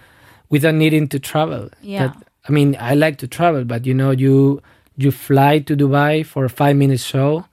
without 0.49 0.75
needing 0.75 1.07
to 1.09 1.19
travel. 1.19 1.69
Yeah. 1.81 2.07
That- 2.07 2.23
I 2.47 2.51
mean, 2.51 2.77
I 2.79 2.95
like 2.95 3.17
to 3.19 3.27
travel, 3.27 3.65
but 3.65 3.85
you 3.85 3.93
know, 3.93 4.11
you 4.11 4.61
you 4.95 5.11
fly 5.11 5.59
to 5.59 5.75
Dubai 5.75 6.25
for 6.25 6.45
a 6.45 6.49
five 6.49 6.75
minute 6.75 6.99
show. 6.99 7.45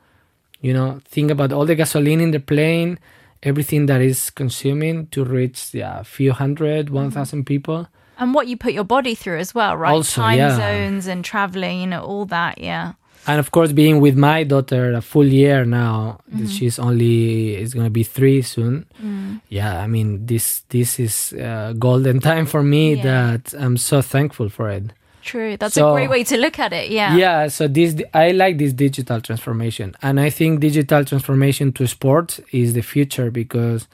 You 0.60 0.72
know, 0.72 1.00
think 1.04 1.30
about 1.30 1.52
all 1.52 1.66
the 1.66 1.74
gasoline 1.74 2.20
in 2.20 2.30
the 2.30 2.40
plane, 2.40 2.98
everything 3.42 3.86
that 3.86 4.00
is 4.00 4.30
consuming 4.30 5.08
to 5.08 5.24
reach 5.24 5.74
yeah, 5.74 6.00
a 6.00 6.04
few 6.04 6.32
hundred, 6.32 6.86
mm-hmm. 6.86 6.94
one 6.94 7.10
thousand 7.10 7.44
people. 7.44 7.88
And 8.18 8.34
what 8.34 8.46
you 8.46 8.56
put 8.56 8.72
your 8.72 8.84
body 8.84 9.14
through 9.14 9.38
as 9.38 9.54
well, 9.54 9.76
right? 9.76 9.92
Also, 9.92 10.20
Time 10.20 10.38
yeah. 10.38 10.56
zones 10.56 11.06
and 11.06 11.24
traveling, 11.24 11.80
you 11.80 11.86
know, 11.86 12.02
all 12.02 12.26
that, 12.26 12.58
yeah. 12.58 12.92
And 13.26 13.40
of 13.40 13.50
course, 13.50 13.72
being 13.72 14.00
with 14.00 14.16
my 14.16 14.44
daughter 14.44 14.92
a 14.92 15.00
full 15.00 15.24
year 15.26 15.64
now, 15.64 16.20
that 16.28 16.36
mm-hmm. 16.36 16.46
she's 16.46 16.78
only 16.78 17.56
is 17.56 17.72
gonna 17.72 17.90
be 17.90 18.02
three 18.04 18.42
soon. 18.42 18.84
Mm. 19.02 19.40
Yeah, 19.48 19.80
I 19.80 19.86
mean 19.86 20.26
this 20.26 20.62
this 20.68 21.00
is 21.00 21.32
a 21.32 21.74
golden 21.78 22.20
time 22.20 22.44
for 22.46 22.62
me 22.62 22.94
Yeah. 22.94 23.02
that 23.02 23.54
I'm 23.58 23.78
so 23.78 24.02
thankful 24.02 24.50
for 24.50 24.68
it. 24.68 24.92
True. 25.22 25.56
That's 25.56 25.74
So- 25.74 25.88
a 25.88 25.94
great 25.94 26.10
way 26.10 26.22
to 26.24 26.36
look 26.36 26.58
at 26.58 26.74
it, 26.74 26.90
yeah. 26.90 27.16
Yeah, 27.16 27.48
so 27.48 27.66
this 27.66 27.96
I 28.12 28.32
like 28.32 28.58
this 28.58 28.74
digital 28.74 29.22
transformation, 29.22 29.94
and 30.02 30.20
I 30.20 30.28
think 30.28 30.60
digital 30.60 31.02
transformation 31.04 31.72
to 31.72 31.86
sports 31.86 32.40
is 32.52 32.74
the 32.74 32.82
future 32.82 33.30
because 33.30 33.88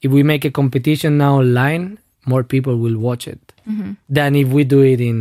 if 0.00 0.10
we 0.10 0.22
make 0.22 0.46
a 0.46 0.50
competition 0.50 1.18
now 1.18 1.36
online, 1.40 1.98
more 2.32 2.42
people 2.54 2.76
will 2.84 2.98
watch 3.08 3.26
it 3.32 3.52
mm-hmm. 3.68 3.92
than 4.18 4.36
if 4.42 4.48
we 4.58 4.64
do 4.74 4.80
it 4.92 5.00
in 5.10 5.18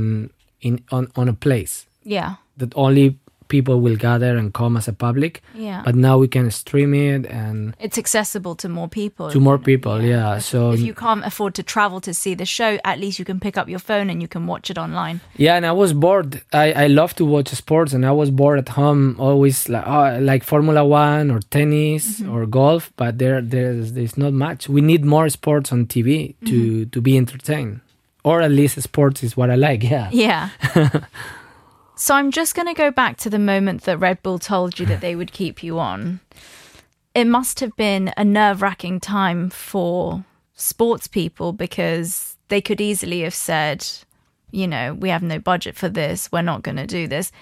in 0.69 0.79
on 0.97 1.07
on 1.23 1.31
a 1.33 1.37
place 1.47 1.75
Yeah. 2.15 2.31
that 2.61 2.73
only 2.85 3.05
people 3.49 3.81
will 3.81 3.97
gather 3.97 4.37
and 4.37 4.53
come 4.53 4.77
as 4.77 4.87
a 4.87 4.93
public. 4.93 5.41
Yeah. 5.53 5.81
But 5.83 5.95
now 5.95 6.17
we 6.17 6.27
can 6.27 6.49
stream 6.51 6.93
it 6.93 7.25
and 7.25 7.75
it's 7.79 7.97
accessible 7.97 8.55
to 8.55 8.69
more 8.69 8.87
people. 8.87 9.29
to 9.29 9.39
more 9.39 9.57
people. 9.57 10.01
Yeah, 10.01 10.39
so 10.39 10.71
If 10.71 10.79
you 10.79 10.93
can't 10.93 11.25
afford 11.25 11.55
to 11.55 11.63
travel 11.63 11.99
to 12.01 12.13
see 12.13 12.35
the 12.35 12.45
show, 12.45 12.79
at 12.85 12.99
least 12.99 13.19
you 13.19 13.25
can 13.25 13.39
pick 13.39 13.57
up 13.57 13.67
your 13.67 13.79
phone 13.79 14.09
and 14.09 14.21
you 14.21 14.27
can 14.27 14.47
watch 14.47 14.69
it 14.69 14.77
online. 14.77 15.19
Yeah, 15.35 15.55
and 15.55 15.65
I 15.65 15.73
was 15.73 15.93
bored. 15.93 16.41
I, 16.53 16.71
I 16.73 16.87
love 16.87 17.15
to 17.15 17.25
watch 17.25 17.49
sports, 17.49 17.93
and 17.93 18.05
I 18.05 18.11
was 18.11 18.31
bored 18.31 18.59
at 18.59 18.69
home. 18.69 19.15
Always 19.19 19.67
like 19.67 19.85
oh, 19.85 20.05
uh, 20.05 20.19
like 20.21 20.43
Formula 20.43 20.85
One 20.85 21.31
or 21.31 21.39
tennis 21.39 22.21
mm-hmm. 22.21 22.31
or 22.31 22.45
golf, 22.45 22.91
but 22.95 23.17
there 23.17 23.41
there's 23.41 23.93
there's 23.93 24.17
not 24.17 24.33
much. 24.33 24.69
We 24.69 24.81
need 24.81 25.03
more 25.03 25.27
sports 25.29 25.71
on 25.71 25.87
TV 25.87 26.35
to 26.45 26.51
mm-hmm. 26.51 26.89
to 26.89 27.01
be 27.01 27.17
entertained, 27.17 27.81
or 28.23 28.41
at 28.41 28.51
least 28.51 28.81
sports 28.81 29.23
is 29.23 29.35
what 29.35 29.49
I 29.49 29.55
like. 29.55 29.83
Yeah. 29.83 30.09
Yeah. 30.11 30.49
so 31.99 32.15
I'm 32.15 32.31
just 32.31 32.55
going 32.55 32.67
to 32.67 32.73
go 32.73 32.91
back 32.91 33.17
to 33.17 33.29
the 33.29 33.37
moment 33.37 33.81
that 33.81 33.97
Red 33.97 34.23
Bull 34.23 34.39
told 34.39 34.79
you 34.79 34.85
that 34.85 35.01
they 35.01 35.17
would 35.17 35.33
keep 35.33 35.61
you 35.61 35.79
on. 35.79 36.21
It 37.13 37.25
must 37.25 37.59
have 37.59 37.75
been 37.75 38.13
a 38.15 38.23
nerve 38.23 38.61
wracking 38.61 39.01
time 39.01 39.49
for 39.49 40.23
sports 40.53 41.07
people 41.07 41.51
because 41.51 42.37
they 42.47 42.61
could 42.61 42.79
easily 42.79 43.19
have 43.21 43.35
said, 43.35 43.85
you 44.49 44.65
know, 44.65 44.93
we 44.93 45.09
have 45.09 45.21
no 45.21 45.39
budget 45.39 45.75
for 45.75 45.89
this, 45.89 46.31
we're 46.31 46.41
not 46.41 46.63
going 46.63 46.77
to 46.77 46.87
do 46.87 47.05
this. 47.05 47.33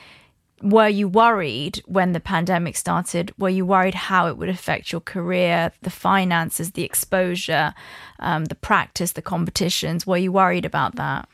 Were 0.63 0.89
you 0.89 1.07
worried 1.07 1.83
when 1.85 2.13
the 2.13 2.19
pandemic 2.19 2.75
started? 2.77 3.31
Were 3.37 3.49
you 3.49 3.63
worried 3.63 3.93
how 3.93 4.25
it 4.25 4.37
would 4.37 4.49
affect 4.49 4.91
your 4.91 5.01
career, 5.01 5.71
the 5.83 5.91
finances, 5.91 6.71
the 6.71 6.83
exposure, 6.83 7.75
um, 8.17 8.45
the 8.45 8.55
practice, 8.55 9.11
the 9.11 9.21
competitions? 9.21 10.07
Were 10.07 10.17
you 10.17 10.31
worried 10.31 10.65
about 10.65 10.95
that? 10.95 11.29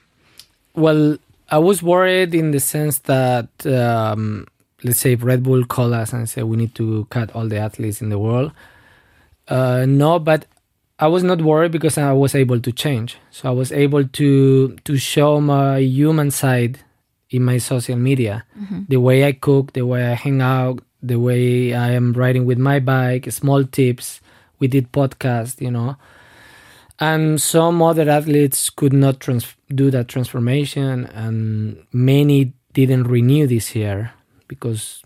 Well, 0.75 1.17
I 1.53 1.59
was 1.59 1.83
worried 1.83 2.33
in 2.33 2.49
the 2.49 2.59
sense 2.59 2.97
that 3.13 3.51
um, 3.67 4.47
let's 4.83 4.99
say 4.99 5.11
if 5.11 5.23
Red 5.23 5.43
Bull 5.43 5.63
called 5.65 5.93
us 5.93 6.11
and 6.11 6.27
said 6.27 6.45
we 6.45 6.57
need 6.57 6.73
to 6.81 7.05
cut 7.11 7.29
all 7.35 7.47
the 7.47 7.57
athletes 7.57 8.01
in 8.01 8.09
the 8.09 8.17
world. 8.17 8.51
Uh, 9.47 9.85
no, 9.87 10.17
but 10.17 10.47
I 10.97 11.07
was 11.15 11.23
not 11.23 11.43
worried 11.43 11.71
because 11.71 11.95
I 11.99 12.11
was 12.13 12.33
able 12.33 12.59
to 12.59 12.71
change. 12.71 13.17
So 13.29 13.49
I 13.49 13.51
was 13.51 13.71
able 13.71 14.03
to 14.03 14.75
to 14.87 14.97
show 14.97 15.39
my 15.39 15.77
human 15.77 16.31
side 16.31 16.79
in 17.29 17.43
my 17.45 17.59
social 17.59 17.97
media, 17.97 18.45
the 18.89 18.97
way 18.97 19.17
I 19.23 19.33
cook, 19.33 19.73
the 19.73 19.85
way 19.85 20.01
I 20.11 20.15
hang 20.15 20.41
out, 20.41 20.81
the 21.03 21.19
way 21.19 21.75
I 21.75 21.91
am 21.91 22.13
riding 22.13 22.45
with 22.45 22.57
my 22.57 22.79
bike, 22.79 23.31
small 23.31 23.63
tips. 23.63 24.21
We 24.57 24.67
did 24.67 24.91
podcast, 24.91 25.61
you 25.61 25.69
know, 25.69 25.97
and 27.03 27.41
some 27.41 27.81
other 27.81 28.09
athletes 28.09 28.69
could 28.69 28.93
not 28.93 29.19
trans- 29.19 29.55
do 29.67 29.91
that 29.91 30.07
transformation, 30.07 31.05
and 31.07 31.83
many 31.91 32.53
didn't 32.73 33.05
renew 33.07 33.45
this 33.45 33.75
year 33.75 34.11
because 34.47 35.03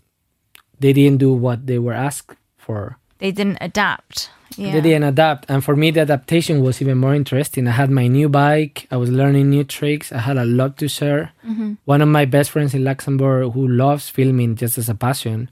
they 0.78 0.92
didn't 0.92 1.18
do 1.18 1.32
what 1.32 1.66
they 1.66 1.78
were 1.78 1.98
asked 2.08 2.36
for. 2.56 2.98
They 3.18 3.32
didn't 3.32 3.58
adapt. 3.60 4.30
Yeah. 4.56 4.72
They 4.72 4.80
didn't 4.80 5.04
adapt. 5.04 5.50
And 5.50 5.62
for 5.62 5.74
me, 5.76 5.90
the 5.90 6.00
adaptation 6.00 6.62
was 6.62 6.80
even 6.80 6.98
more 6.98 7.14
interesting. 7.14 7.66
I 7.66 7.72
had 7.72 7.90
my 7.90 8.06
new 8.06 8.28
bike, 8.28 8.86
I 8.90 8.96
was 8.96 9.10
learning 9.10 9.50
new 9.50 9.64
tricks, 9.64 10.12
I 10.12 10.18
had 10.18 10.38
a 10.38 10.44
lot 10.44 10.78
to 10.78 10.88
share. 10.88 11.32
Mm-hmm. 11.44 11.74
One 11.84 12.02
of 12.02 12.08
my 12.08 12.24
best 12.24 12.50
friends 12.50 12.74
in 12.74 12.84
Luxembourg 12.84 13.52
who 13.52 13.66
loves 13.66 14.08
filming 14.08 14.56
just 14.56 14.78
as 14.78 14.88
a 14.88 14.94
passion 14.94 15.50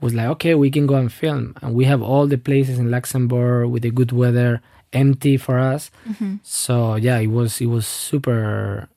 was 0.00 0.12
like, 0.14 0.28
okay, 0.34 0.54
we 0.54 0.70
can 0.70 0.86
go 0.86 0.96
and 0.96 1.12
film. 1.12 1.54
And 1.62 1.74
we 1.74 1.84
have 1.86 2.02
all 2.02 2.26
the 2.26 2.38
places 2.38 2.78
in 2.78 2.90
Luxembourg 2.90 3.70
with 3.70 3.82
the 3.82 3.90
good 3.90 4.12
weather 4.12 4.60
empty 4.92 5.36
for 5.36 5.58
us. 5.58 5.90
So 6.42 6.94
yeah, 6.96 7.18
it 7.18 7.28
was 7.28 7.60
it 7.60 7.66
was 7.66 7.86
super 7.86 8.88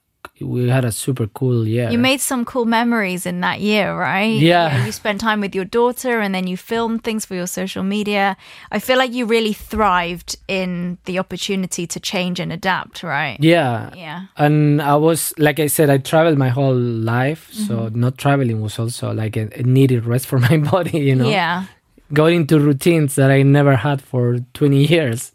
we 0.42 0.68
had 0.68 0.84
a 0.84 0.92
super 0.92 1.28
cool 1.28 1.66
year. 1.66 1.90
You 1.90 1.98
made 1.98 2.20
some 2.20 2.44
cool 2.44 2.66
memories 2.66 3.26
in 3.26 3.40
that 3.40 3.62
year, 3.62 3.98
right? 3.98 4.38
Yeah. 4.38 4.86
You 4.86 4.92
spent 4.92 5.22
time 5.22 5.40
with 5.40 5.56
your 5.56 5.64
daughter 5.64 6.20
and 6.20 6.36
then 6.36 6.46
you 6.46 6.58
filmed 6.58 7.06
things 7.06 7.26
for 7.26 7.36
your 7.36 7.48
social 7.48 7.84
media. 7.84 8.36
I 8.70 8.80
feel 8.80 8.98
like 8.98 9.14
you 9.14 9.26
really 9.26 9.54
thrived 9.54 10.36
in 10.50 10.98
the 11.06 11.20
opportunity 11.20 11.88
to 11.88 12.00
change 12.02 12.42
and 12.42 12.52
adapt, 12.52 13.02
right? 13.02 13.38
yeah. 13.40 13.92
Yeah. 13.96 14.26
and 14.36 14.82
I 14.82 14.96
was 14.98 15.34
like 15.38 15.62
I 15.62 15.68
said, 15.68 15.90
I 15.90 16.00
traveled 16.00 16.38
my 16.38 16.50
whole 16.50 16.76
life, 16.76 17.50
so 17.54 17.76
Mm-hmm. 17.86 18.00
not 18.02 18.18
traveling 18.18 18.62
was 18.62 18.78
also 18.78 19.14
like 19.14 19.38
a, 19.38 19.48
a 19.58 19.64
needed 19.64 20.04
rest 20.06 20.26
for 20.28 20.40
my 20.50 20.58
body. 20.58 21.00
You 21.00 21.16
know, 21.16 21.30
Yeah. 21.30 21.64
going 22.12 22.42
into 22.42 22.60
routines 22.60 23.16
that 23.16 23.32
I 23.32 23.42
never 23.44 23.78
had 23.78 24.02
for 24.02 24.40
twenty 24.54 24.84
years. 24.86 25.32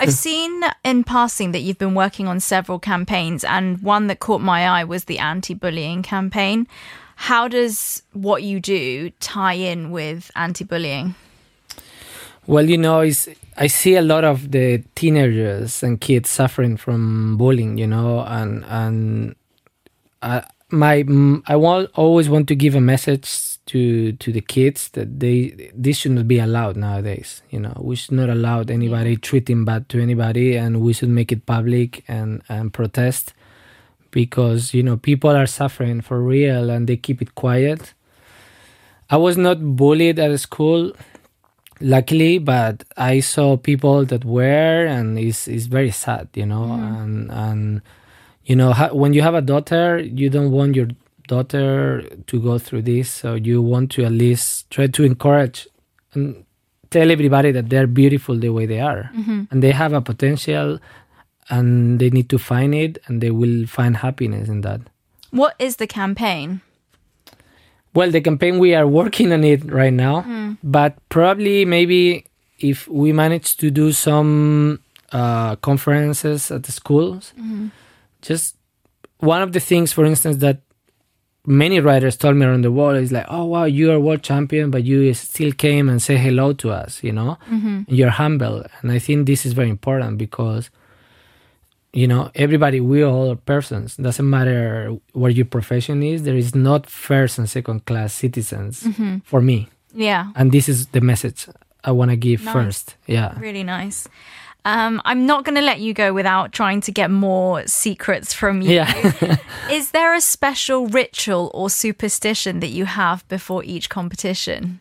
I've 0.00 0.12
seen 0.12 0.62
in 0.84 1.04
passing 1.04 1.52
that 1.52 1.60
you've 1.60 1.78
been 1.78 1.94
working 1.94 2.28
on 2.28 2.40
several 2.40 2.78
campaigns, 2.78 3.44
and 3.44 3.80
one 3.82 4.06
that 4.08 4.20
caught 4.20 4.40
my 4.40 4.68
eye 4.68 4.84
was 4.84 5.04
the 5.04 5.18
anti 5.18 5.54
bullying 5.54 6.02
campaign. 6.02 6.66
How 7.16 7.48
does 7.48 8.02
what 8.12 8.42
you 8.42 8.60
do 8.60 9.10
tie 9.20 9.54
in 9.54 9.90
with 9.90 10.30
anti 10.36 10.64
bullying? 10.64 11.14
Well, 12.46 12.68
you 12.68 12.78
know, 12.78 13.00
I 13.56 13.66
see 13.66 13.96
a 13.96 14.02
lot 14.02 14.24
of 14.24 14.52
the 14.52 14.84
teenagers 14.94 15.82
and 15.82 16.00
kids 16.00 16.30
suffering 16.30 16.76
from 16.76 17.36
bullying. 17.36 17.78
You 17.78 17.86
know, 17.86 18.20
and 18.20 18.64
and 18.66 19.34
I, 20.22 20.44
my 20.70 21.04
I 21.46 21.56
want 21.56 21.90
always 21.94 22.28
want 22.28 22.48
to 22.48 22.54
give 22.54 22.74
a 22.74 22.80
message 22.80 23.55
to 23.66 24.12
to 24.12 24.32
the 24.32 24.40
kids 24.40 24.88
that 24.90 25.20
they 25.20 25.70
this 25.74 25.98
should 25.98 26.12
not 26.12 26.28
be 26.28 26.38
allowed 26.38 26.76
nowadays. 26.76 27.42
You 27.50 27.60
know, 27.60 27.76
we 27.80 27.96
should 27.96 28.12
not 28.12 28.28
allow 28.28 28.60
anybody 28.62 29.16
treating 29.16 29.64
bad 29.64 29.88
to 29.90 30.00
anybody, 30.00 30.56
and 30.56 30.80
we 30.80 30.92
should 30.92 31.08
make 31.10 31.32
it 31.32 31.46
public 31.46 32.04
and 32.08 32.42
and 32.48 32.72
protest 32.72 33.34
because 34.10 34.72
you 34.72 34.82
know 34.82 34.96
people 34.96 35.30
are 35.30 35.46
suffering 35.46 36.00
for 36.00 36.22
real 36.22 36.70
and 36.70 36.86
they 36.88 36.96
keep 36.96 37.20
it 37.20 37.34
quiet. 37.34 37.92
I 39.10 39.18
was 39.18 39.36
not 39.36 39.76
bullied 39.76 40.18
at 40.18 40.38
school 40.40 40.92
luckily 41.80 42.38
but 42.38 42.84
i 42.96 43.20
saw 43.20 43.56
people 43.56 44.04
that 44.04 44.24
were 44.24 44.86
and 44.86 45.18
it's, 45.18 45.46
it's 45.46 45.66
very 45.66 45.90
sad 45.90 46.28
you 46.34 46.46
know 46.46 46.72
and 46.72 47.30
and 47.30 47.82
you 48.46 48.56
know 48.56 48.72
ha- 48.72 48.92
when 48.92 49.12
you 49.12 49.20
have 49.20 49.34
a 49.34 49.42
daughter 49.42 49.98
you 49.98 50.30
don't 50.30 50.50
want 50.50 50.74
your 50.74 50.88
daughter 51.26 52.02
to 52.26 52.40
go 52.40 52.58
through 52.58 52.82
this. 52.82 53.10
So 53.10 53.34
you 53.34 53.62
want 53.62 53.90
to 53.92 54.04
at 54.04 54.12
least 54.12 54.70
try 54.70 54.86
to 54.86 55.04
encourage 55.04 55.66
and 56.12 56.44
tell 56.90 57.10
everybody 57.10 57.52
that 57.52 57.68
they're 57.68 57.86
beautiful 57.86 58.38
the 58.38 58.50
way 58.50 58.66
they 58.66 58.80
are. 58.80 59.10
Mm-hmm. 59.14 59.44
And 59.50 59.62
they 59.62 59.72
have 59.72 59.92
a 59.92 60.00
potential 60.00 60.78
and 61.48 61.98
they 62.00 62.10
need 62.10 62.28
to 62.30 62.38
find 62.38 62.74
it 62.74 62.98
and 63.06 63.20
they 63.20 63.30
will 63.30 63.66
find 63.66 63.96
happiness 63.96 64.48
in 64.48 64.62
that. 64.62 64.80
What 65.30 65.54
is 65.58 65.76
the 65.76 65.86
campaign? 65.86 66.60
Well, 67.94 68.10
the 68.10 68.20
campaign 68.20 68.58
we 68.58 68.74
are 68.74 68.86
working 68.86 69.32
on 69.32 69.42
it 69.44 69.70
right 69.70 69.92
now, 69.92 70.22
mm. 70.22 70.58
but 70.62 70.96
probably 71.08 71.64
maybe 71.64 72.26
if 72.58 72.88
we 72.88 73.12
manage 73.12 73.56
to 73.58 73.70
do 73.70 73.92
some 73.92 74.80
uh, 75.12 75.56
conferences 75.56 76.50
at 76.50 76.64
the 76.64 76.72
schools, 76.72 77.32
mm-hmm. 77.38 77.68
just 78.22 78.56
one 79.18 79.42
of 79.42 79.52
the 79.52 79.60
things, 79.60 79.92
for 79.92 80.04
instance, 80.04 80.38
that 80.38 80.60
many 81.46 81.80
writers 81.80 82.16
told 82.16 82.36
me 82.36 82.44
around 82.44 82.62
the 82.62 82.72
world 82.72 82.96
it's 82.96 83.12
like 83.12 83.26
oh 83.28 83.44
wow 83.44 83.64
you 83.64 83.90
are 83.92 84.00
world 84.00 84.22
champion 84.22 84.70
but 84.70 84.82
you 84.84 85.12
still 85.14 85.52
came 85.52 85.88
and 85.88 86.02
say 86.02 86.16
hello 86.16 86.52
to 86.52 86.70
us 86.70 87.02
you 87.02 87.12
know? 87.12 87.38
Mm-hmm. 87.48 87.82
You're 87.88 88.10
humble. 88.10 88.64
And 88.82 88.90
i 88.92 88.98
think 88.98 89.26
this 89.26 89.46
is 89.46 89.52
very 89.52 89.70
important 89.70 90.18
because 90.18 90.70
you 91.92 92.06
know 92.06 92.30
everybody 92.34 92.80
we 92.80 93.02
all 93.02 93.30
are 93.30 93.36
persons. 93.36 93.96
Doesn't 93.96 94.28
matter 94.28 94.96
what 95.12 95.34
your 95.34 95.46
profession 95.46 96.02
is 96.02 96.24
there 96.24 96.36
is 96.36 96.54
not 96.54 96.86
first 96.86 97.38
and 97.38 97.48
second 97.48 97.86
class 97.86 98.12
citizens 98.12 98.82
mm-hmm. 98.82 99.18
for 99.24 99.40
me. 99.40 99.68
Yeah. 99.94 100.32
and 100.36 100.52
this 100.52 100.68
is 100.68 100.88
the 100.88 101.00
message 101.00 101.48
i 101.84 101.90
want 101.90 102.10
to 102.10 102.16
give 102.16 102.44
Nice. 102.44 102.52
first. 102.52 102.96
Yeah. 103.06 103.38
Really 103.38 103.62
nice. 103.62 104.08
Um, 104.66 105.00
I'm 105.04 105.26
not 105.26 105.44
going 105.44 105.54
to 105.54 105.62
let 105.62 105.78
you 105.78 105.94
go 105.94 106.12
without 106.12 106.50
trying 106.50 106.80
to 106.82 106.90
get 106.90 107.08
more 107.08 107.64
secrets 107.68 108.34
from 108.34 108.62
you. 108.62 108.72
yeah 108.72 109.36
Is 109.70 109.92
there 109.92 110.12
a 110.12 110.20
special 110.20 110.88
ritual 110.88 111.52
or 111.54 111.70
superstition 111.70 112.58
that 112.58 112.70
you 112.70 112.84
have 112.84 113.26
before 113.28 113.62
each 113.62 113.88
competition? 113.88 114.80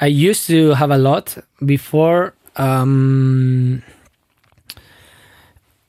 I 0.00 0.06
used 0.06 0.48
to 0.48 0.74
have 0.74 0.90
a 0.90 0.98
lot 0.98 1.38
before. 1.64 2.34
Um, 2.56 3.84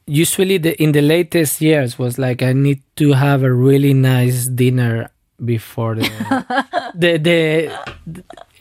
usually, 0.05 0.59
the 0.59 0.79
in 0.81 0.91
the 0.91 1.01
latest 1.01 1.59
years 1.61 1.97
was 1.97 2.19
like 2.19 2.43
I 2.43 2.53
need 2.53 2.83
to 2.97 3.13
have 3.13 3.41
a 3.41 3.51
really 3.51 3.95
nice 3.95 4.45
dinner 4.45 5.09
before 5.43 5.95
the 5.95 6.09
the 6.95 7.17
the. 7.17 7.71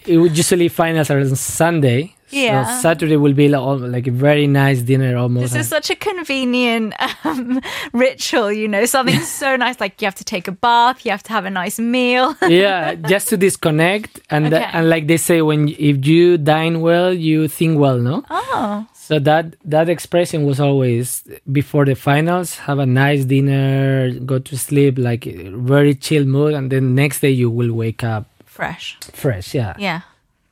It 0.06 0.16
would 0.16 0.36
usually 0.36 0.68
finals 0.68 1.10
are 1.10 1.20
on 1.20 1.36
Sunday. 1.36 2.15
Yeah. 2.30 2.64
So 2.76 2.82
Saturday 2.82 3.16
will 3.16 3.32
be 3.34 3.48
like, 3.48 3.80
like 3.80 4.06
a 4.06 4.10
very 4.10 4.46
nice 4.46 4.82
dinner 4.82 5.16
almost. 5.16 5.52
This 5.52 5.62
is 5.62 5.68
such 5.68 5.90
a 5.90 5.96
convenient 5.96 6.94
um, 7.24 7.60
ritual, 7.92 8.52
you 8.52 8.68
know, 8.68 8.84
something 8.86 9.20
so 9.20 9.56
nice. 9.56 9.80
Like 9.80 10.00
you 10.00 10.06
have 10.06 10.14
to 10.16 10.24
take 10.24 10.48
a 10.48 10.52
bath, 10.52 11.04
you 11.04 11.10
have 11.10 11.22
to 11.24 11.32
have 11.32 11.44
a 11.44 11.50
nice 11.50 11.78
meal. 11.78 12.36
yeah, 12.48 12.94
just 12.94 13.28
to 13.28 13.36
disconnect 13.36 14.20
and 14.30 14.46
Okay. 14.52 14.64
and 14.72 14.88
like 14.88 15.06
they 15.06 15.16
say 15.16 15.42
when 15.42 15.68
if 15.68 16.06
you 16.06 16.38
dine 16.38 16.80
well, 16.80 17.12
you 17.12 17.48
think 17.48 17.78
well, 17.78 17.98
no? 17.98 18.24
oh, 18.30 18.86
So 18.94 19.18
that 19.20 19.54
that 19.64 19.88
expression 19.88 20.44
was 20.44 20.58
always 20.60 21.22
before 21.52 21.84
the 21.84 21.94
finals. 21.94 22.58
Have 22.66 22.78
a 22.80 22.86
nice 22.86 23.24
dinner, 23.24 24.10
go 24.20 24.38
to 24.38 24.56
sleep, 24.58 24.98
like 24.98 25.24
very 25.24 25.94
chill 25.94 26.24
mood, 26.24 26.54
and 26.54 26.70
then 26.72 26.94
next 26.94 27.20
day 27.20 27.30
you 27.30 27.50
will 27.50 27.72
wake 27.72 28.02
up 28.02 28.24
fresh. 28.44 28.98
fresh. 29.12 29.54
Yeah. 29.54 29.74
Yeah. 29.78 30.00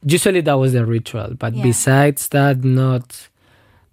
Usually 0.04 0.40
that 0.42 0.54
was 0.54 0.72
the 0.72 0.84
ritual, 0.84 1.34
but 1.38 1.54
Yeah. 1.54 1.62
besides 1.62 2.28
that, 2.28 2.62
not 2.64 3.28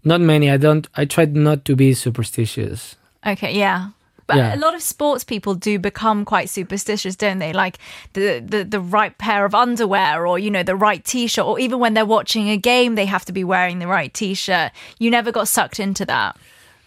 not 0.04 0.19
many. 0.19 0.50
I 0.50 0.58
don't. 0.58 0.88
I 0.95 1.06
tried 1.06 1.36
not 1.36 1.63
to 1.65 1.76
be 1.76 1.93
superstitious. 1.93 2.95
Okay, 3.26 3.54
yeah. 3.58 3.89
But 4.28 4.38
Yeah. 4.38 4.56
a 4.56 4.58
lot 4.58 4.74
of 4.76 4.82
sports 4.82 5.24
people 5.24 5.54
do 5.56 5.78
become 5.78 6.26
quite 6.26 6.50
superstitious, 6.50 7.15
don't 7.15 7.39
they? 7.39 7.54
Like 7.54 7.78
the, 8.13 8.39
the 8.45 8.63
the 8.63 8.80
right 8.80 9.15
pair 9.17 9.45
of 9.45 9.54
underwear 9.54 10.26
or 10.26 10.39
you 10.39 10.50
know 10.50 10.63
the 10.63 10.76
right 10.76 11.04
t-shirt 11.04 11.45
or 11.45 11.60
even 11.60 11.80
when 11.80 11.93
they're 11.93 12.06
watching 12.17 12.50
a 12.50 12.58
game 12.58 12.95
they 12.95 13.06
have 13.06 13.26
to 13.26 13.32
be 13.34 13.43
wearing 13.43 13.80
the 13.80 13.88
right 13.88 14.12
t-shirt. 14.13 14.71
You 15.00 15.12
never 15.12 15.32
got 15.32 15.47
sucked 15.47 15.80
into 15.80 16.06
that. 16.06 16.36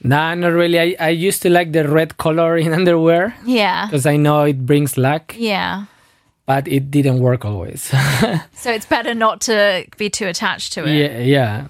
Nah, 0.02 0.34
not 0.34 0.52
really. 0.52 0.78
I, 0.80 0.96
I 1.00 1.08
used 1.10 1.40
to 1.42 1.48
like 1.50 1.72
the 1.72 1.86
red 1.88 2.16
color 2.16 2.56
in 2.58 2.72
underwear 2.78 3.34
Yeah. 3.46 3.86
because 3.86 4.06
I 4.06 4.16
know 4.16 4.42
it 4.44 4.66
brings 4.66 4.96
luck, 4.98 5.34
Yeah. 5.38 5.84
But 6.46 6.68
it 6.68 6.90
didn't 6.90 7.20
work 7.20 7.44
always. 7.44 7.92
So 8.54 8.72
it's 8.72 8.86
better 8.86 9.14
not 9.14 9.40
to 9.42 9.84
be 9.98 10.08
too 10.10 10.26
attached 10.26 10.72
to 10.74 10.84
it. 10.86 10.94
yeah, 10.96 11.18
yeah. 11.20 11.66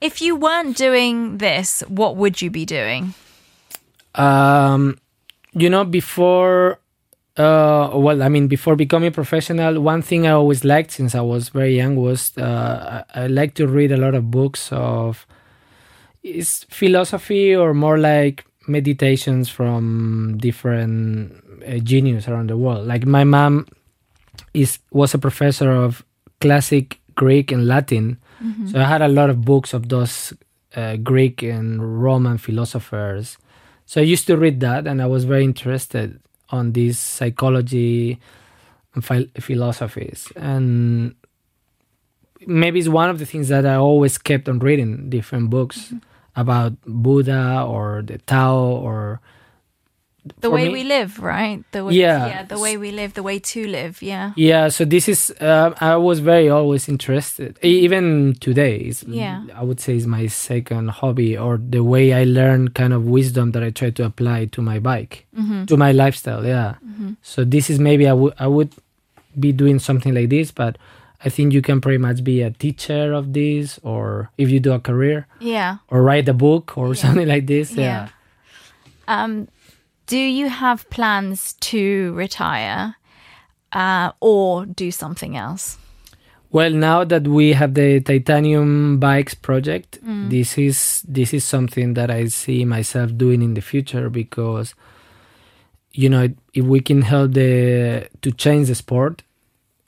If 0.00 0.22
you 0.22 0.36
weren't 0.36 0.76
doing 0.76 1.38
this, 1.38 1.82
what 1.88 2.16
would 2.16 2.40
you 2.40 2.50
be 2.50 2.64
doing? 2.64 3.14
um 4.16 4.98
you 5.52 5.70
know 5.70 5.84
before 5.84 6.80
uh 7.36 7.90
well 7.94 8.22
i 8.22 8.28
mean 8.28 8.48
before 8.48 8.74
becoming 8.74 9.12
professional 9.12 9.80
one 9.80 10.02
thing 10.02 10.26
i 10.26 10.30
always 10.30 10.64
liked 10.64 10.90
since 10.90 11.14
i 11.14 11.20
was 11.20 11.48
very 11.50 11.76
young 11.76 11.94
was 11.94 12.36
uh 12.36 13.04
i, 13.14 13.22
I 13.22 13.26
like 13.28 13.54
to 13.54 13.68
read 13.68 13.92
a 13.92 13.96
lot 13.96 14.14
of 14.16 14.30
books 14.30 14.68
of 14.72 15.26
is 16.22 16.64
philosophy 16.70 17.54
or 17.54 17.72
more 17.72 17.98
like 17.98 18.44
meditations 18.66 19.48
from 19.48 20.36
different 20.38 21.32
uh, 21.66 21.78
genius 21.78 22.26
around 22.26 22.50
the 22.50 22.56
world 22.56 22.86
like 22.86 23.06
my 23.06 23.22
mom 23.22 23.66
is 24.54 24.78
was 24.90 25.14
a 25.14 25.18
professor 25.18 25.70
of 25.70 26.04
classic 26.40 27.00
greek 27.14 27.52
and 27.52 27.66
latin. 27.66 28.18
So 28.70 28.80
i 28.80 28.84
had 28.84 29.02
a 29.02 29.08
lot 29.08 29.28
of 29.28 29.44
books 29.44 29.74
of 29.74 29.90
those 29.90 30.32
uh, 30.74 30.96
greek 30.96 31.42
and 31.42 32.02
roman 32.02 32.38
philosophers. 32.38 33.36
So 33.84 34.00
I 34.00 34.04
used 34.04 34.26
to 34.28 34.36
read 34.36 34.60
that, 34.60 34.86
and 34.86 35.02
I 35.02 35.06
was 35.06 35.24
very 35.24 35.44
interested 35.44 36.20
on 36.50 36.72
these 36.72 36.98
psychology 36.98 38.18
and 38.94 39.04
phil- 39.04 39.26
philosophies. 39.38 40.32
And 40.36 41.14
maybe 42.46 42.78
it's 42.78 42.88
one 42.88 43.10
of 43.10 43.18
the 43.18 43.26
things 43.26 43.48
that 43.48 43.66
I 43.66 43.74
always 43.74 44.16
kept 44.16 44.48
on 44.48 44.58
reading 44.58 45.10
different 45.10 45.50
books 45.50 45.92
about 46.36 46.72
Buddha 46.86 47.64
or 47.66 48.02
the 48.02 48.18
Tao 48.18 48.56
or 48.56 49.20
The 50.40 50.50
way 50.50 50.68
me- 50.68 50.72
we 50.74 50.84
live, 50.84 51.18
right? 51.18 51.64
The 51.72 51.84
way, 51.84 51.94
Yeah. 51.94 52.26
yeah, 52.26 52.42
the 52.44 52.58
way 52.58 52.76
we 52.76 52.90
live, 52.90 53.14
the 53.14 53.22
way 53.22 53.38
to 53.38 53.66
live. 53.66 54.02
Yeah, 54.02 54.32
yeah. 54.36 54.68
So 54.68 54.84
this 54.84 55.08
is 55.08 55.30
uh, 55.40 55.72
I 55.80 55.96
was 55.96 56.20
very 56.20 56.48
always 56.48 56.88
interested. 56.88 57.58
Even 57.62 58.34
today, 58.40 58.76
is 58.76 59.02
Yeah. 59.08 59.44
I 59.56 59.62
would 59.64 59.80
say 59.80 59.96
is 59.96 60.06
my 60.06 60.26
second 60.28 60.90
hobby 60.90 61.36
or 61.38 61.56
the 61.56 61.82
way 61.82 62.12
I 62.12 62.24
learn 62.24 62.68
kind 62.68 62.92
of 62.92 63.04
wisdom 63.06 63.52
that 63.52 63.62
I 63.62 63.70
try 63.70 63.90
to 63.90 64.04
apply 64.04 64.46
to 64.52 64.60
my 64.62 64.78
bike. 64.78 65.26
Mm-hmm. 65.36 65.64
to 65.66 65.76
my 65.76 65.92
lifestyle 65.92 66.44
yeah 66.44 66.74
so 67.22 67.44
this 67.44 67.70
is 67.70 67.78
maybe 67.78 68.04
I 68.06 68.12
would 68.12 68.34
I 68.38 68.46
would 68.46 68.72
be 69.38 69.52
doing 69.52 69.78
something 69.78 70.12
like 70.12 70.28
this 70.28 70.50
but 70.50 70.76
i 71.24 71.28
think 71.30 71.52
you 71.54 71.62
can 71.62 71.80
pretty 71.80 71.98
much 71.98 72.18
be 72.24 72.42
a 72.42 72.50
teacher 72.50 73.12
of 73.14 73.32
this 73.32 73.78
or 73.82 74.28
if 74.36 74.50
you 74.50 74.58
do 74.60 74.72
a 74.72 74.80
career 74.80 75.26
yeah. 75.38 75.76
or 75.88 76.02
write 76.02 76.28
a 76.28 76.34
book 76.34 76.76
or 76.76 76.94
something 76.94 77.28
like 77.28 77.46
this 77.46 77.72
yeah, 77.72 77.82
Yeah. 77.84 78.08
Um, 79.08 79.48
do 80.10 80.18
you 80.18 80.48
have 80.48 80.78
plans 80.90 81.54
to 81.70 82.12
retire, 82.14 82.96
uh, 83.72 84.10
or 84.20 84.66
do 84.66 84.90
something 84.90 85.36
else? 85.36 85.78
well 86.52 86.72
now 86.72 87.04
that 87.04 87.28
we 87.28 87.52
have 87.52 87.74
the 87.74 88.00
titanium 88.00 88.98
bikes 88.98 89.34
project 89.34 89.98
this 90.28 90.58
is 90.58 91.04
this 91.06 91.32
is 91.32 91.44
something 91.44 91.94
that 91.94 92.10
i 92.10 92.26
see 92.26 92.64
myself 92.64 93.08
doing 93.16 93.40
in 93.40 93.54
the 93.54 93.60
future 93.60 94.10
because 94.10 94.74
you 95.92 96.08
know 96.08 96.26
if 96.54 96.64
we 96.64 96.80
can 96.80 97.02
help 97.02 97.32
the 97.34 98.08
to 98.20 98.32
change 98.32 98.66
the 98.66 98.74
sport 98.74 99.22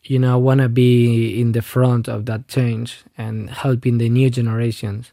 you 0.04 0.18
know 0.20 0.34
i 0.34 0.36
want 0.48 0.60
to 0.60 0.68
be 0.68 1.40
in 1.40 1.50
the 1.50 1.62
front 1.62 2.08
of 2.08 2.26
that 2.26 2.46
change 2.46 3.02
and 3.18 3.50
helping 3.50 3.98
the 3.98 4.08
new 4.08 4.30
generations. 4.30 5.10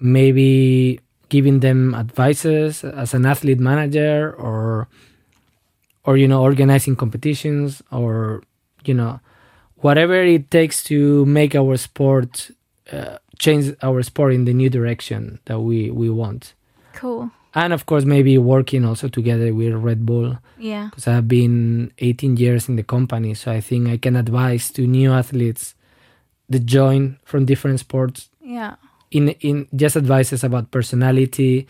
Maybe 0.00 1.00
giving 1.28 1.60
them 1.60 1.94
advices 1.94 2.84
as 2.84 3.14
an 3.14 3.26
athlete 3.26 3.60
manager 3.60 4.32
or 4.38 4.88
or 6.04 6.16
you 6.16 6.28
know 6.28 6.42
organizing 6.42 6.96
competitions 6.96 7.82
or 7.90 8.42
you 8.84 8.94
know 8.94 9.18
whatever 9.76 10.14
it 10.22 10.50
takes 10.50 10.82
to 10.84 11.24
make 11.26 11.54
our 11.54 11.76
sport 11.76 12.50
uh, 12.92 13.18
change 13.38 13.74
our 13.82 14.02
sport 14.02 14.32
in 14.32 14.44
the 14.44 14.54
new 14.54 14.70
direction 14.70 15.38
that 15.46 15.60
we 15.60 15.90
we 15.90 16.08
want 16.08 16.54
Cool. 16.94 17.30
and 17.54 17.72
of 17.72 17.84
course 17.86 18.04
maybe 18.04 18.38
working 18.38 18.84
also 18.84 19.08
together 19.08 19.52
with 19.52 19.72
red 19.74 20.06
bull 20.06 20.38
Yeah. 20.58 20.86
because 20.90 21.06
i've 21.08 21.28
been 21.28 21.90
18 21.98 22.36
years 22.36 22.68
in 22.68 22.76
the 22.76 22.82
company 22.84 23.34
so 23.34 23.50
i 23.52 23.60
think 23.60 23.88
i 23.88 23.96
can 23.98 24.16
advise 24.16 24.70
to 24.72 24.86
new 24.86 25.12
athletes 25.12 25.74
that 26.48 26.64
join 26.64 27.18
from 27.24 27.44
different 27.44 27.80
sports 27.80 28.30
Yeah. 28.40 28.76
In 29.10 29.28
in 29.40 29.66
just 29.76 29.96
advices 29.96 30.42
about 30.44 30.70
personality 30.70 31.66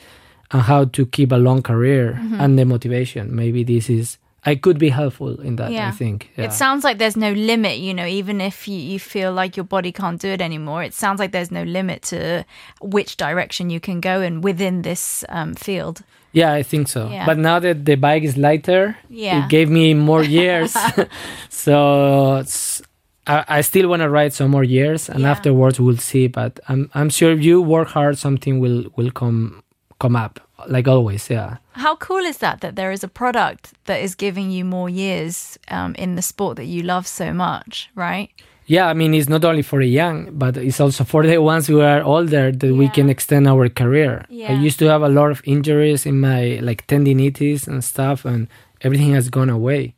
and 0.52 0.62
how 0.62 0.84
to 0.84 1.06
keep 1.06 1.32
a 1.32 1.36
long 1.36 1.62
career 1.62 2.18
and 2.38 2.58
the 2.58 2.64
motivation 2.64 3.34
maybe 3.34 3.64
this 3.64 3.90
is 3.90 4.18
i 4.44 4.54
could 4.54 4.78
be 4.78 4.88
helpful 4.90 5.40
in 5.40 5.56
that 5.56 5.70
Yeah. 5.72 5.88
i 5.88 5.90
think 5.90 6.30
yeah. 6.36 6.44
It 6.46 6.52
sounds 6.52 6.84
like 6.84 6.98
there's 6.98 7.16
no 7.16 7.32
limit, 7.32 7.78
you 7.78 7.92
know, 7.94 8.06
even 8.06 8.40
if 8.40 8.68
you, 8.68 8.78
you 8.78 8.98
feel 9.00 9.32
like 9.32 9.56
your 9.56 9.64
body 9.64 9.90
can't 9.92 10.20
do 10.20 10.28
it 10.28 10.40
anymore, 10.40 10.84
it 10.84 10.94
sounds 10.94 11.18
like 11.18 11.32
there's 11.32 11.50
no 11.50 11.64
limit 11.64 12.02
to 12.12 12.44
which 12.80 13.16
direction 13.16 13.70
you 13.70 13.80
can 13.80 14.00
go 14.00 14.20
in 14.22 14.40
within 14.42 14.82
this 14.82 15.24
um, 15.28 15.54
field. 15.54 16.02
Yeah, 16.32 16.52
I 16.52 16.62
think 16.62 16.86
so. 16.88 17.08
Yeah. 17.10 17.26
But 17.26 17.38
now 17.38 17.58
that 17.58 17.84
the 17.84 17.96
bike 17.96 18.22
is 18.22 18.36
lighter, 18.36 18.96
Yeah. 19.08 19.44
it 19.44 19.48
gave 19.50 19.68
me 19.68 19.94
more 19.94 20.22
years. 20.40 20.76
so 21.48 22.36
it's, 22.36 22.82
I, 23.26 23.44
I 23.58 23.60
still 23.62 23.88
want 23.88 24.02
to 24.02 24.08
ride 24.08 24.32
some 24.32 24.50
more 24.50 24.64
years, 24.64 25.08
and 25.08 25.20
Yeah. 25.20 25.30
afterwards 25.30 25.78
we'll 25.80 25.96
see. 25.98 26.28
But 26.28 26.60
I'm 26.68 26.90
I'm 26.94 27.10
sure 27.10 27.32
if 27.32 27.42
you 27.42 27.60
work 27.62 27.88
hard, 27.88 28.18
something 28.18 28.60
will 28.60 28.84
will 28.96 29.10
come 29.10 29.62
come 29.98 30.16
up. 30.24 30.40
Like 30.68 30.88
always, 30.90 31.28
yeah. 31.30 31.56
How 31.72 31.96
cool 31.96 32.24
is 32.24 32.38
that 32.38 32.60
that 32.60 32.76
there 32.76 32.90
is 32.92 33.04
a 33.04 33.08
product 33.08 33.72
that 33.84 34.00
is 34.02 34.14
giving 34.16 34.50
you 34.50 34.64
more 34.64 34.88
years 34.88 35.58
um, 35.70 35.94
in 35.98 36.14
the 36.16 36.22
sport 36.22 36.56
that 36.56 36.64
you 36.66 36.82
love 36.82 37.06
so 37.06 37.32
much, 37.32 37.90
right? 37.94 38.30
Yeah, 38.68 38.88
I 38.90 38.94
mean 38.94 39.14
it's 39.14 39.28
not 39.28 39.44
only 39.44 39.62
for 39.62 39.78
the 39.80 39.86
young, 39.88 40.30
but 40.32 40.56
it's 40.56 40.80
also 40.80 41.04
for 41.04 41.26
the 41.26 41.38
ones 41.38 41.66
who 41.68 41.80
are 41.82 42.02
older 42.02 42.50
that 42.52 42.74
we 42.74 42.88
can 42.88 43.08
extend 43.10 43.46
our 43.46 43.68
career. 43.68 44.24
Yeah. 44.28 44.50
I 44.52 44.54
used 44.66 44.78
to 44.78 44.86
have 44.88 45.02
a 45.02 45.08
lot 45.08 45.30
of 45.30 45.40
injuries 45.44 46.06
in 46.06 46.20
my 46.20 46.58
like 46.62 46.86
tendinitis 46.86 47.68
and 47.68 47.84
stuff, 47.84 48.24
and 48.24 48.48
everything 48.80 49.12
has 49.14 49.28
gone 49.30 49.50
away. 49.50 49.94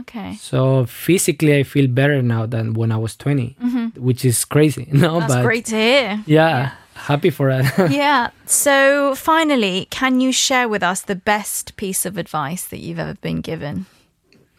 Okay. 0.00 0.34
So 0.40 0.86
physically, 0.86 1.56
I 1.58 1.62
feel 1.62 1.86
better 1.88 2.22
now 2.22 2.46
than 2.46 2.74
when 2.74 2.92
I 2.92 2.96
was 2.96 3.16
20, 3.16 3.56
which 3.96 4.24
is 4.24 4.44
crazy. 4.44 4.88
No, 4.92 5.08
Mm-hmm. 5.08 5.20
That's 5.20 5.34
but 5.34 5.42
great 5.42 5.64
to 5.66 5.76
hear. 5.76 6.22
Yeah, 6.26 6.72
happy 6.94 7.30
for 7.30 7.48
that. 7.52 7.90
yeah. 7.90 8.30
So 8.46 9.14
finally, 9.14 9.86
can 9.90 10.20
you 10.20 10.32
share 10.32 10.68
with 10.68 10.82
us 10.82 11.02
the 11.02 11.14
best 11.16 11.76
piece 11.76 12.04
of 12.06 12.18
advice 12.18 12.66
that 12.66 12.78
you've 12.80 12.98
ever 12.98 13.14
been 13.20 13.40
given? 13.40 13.86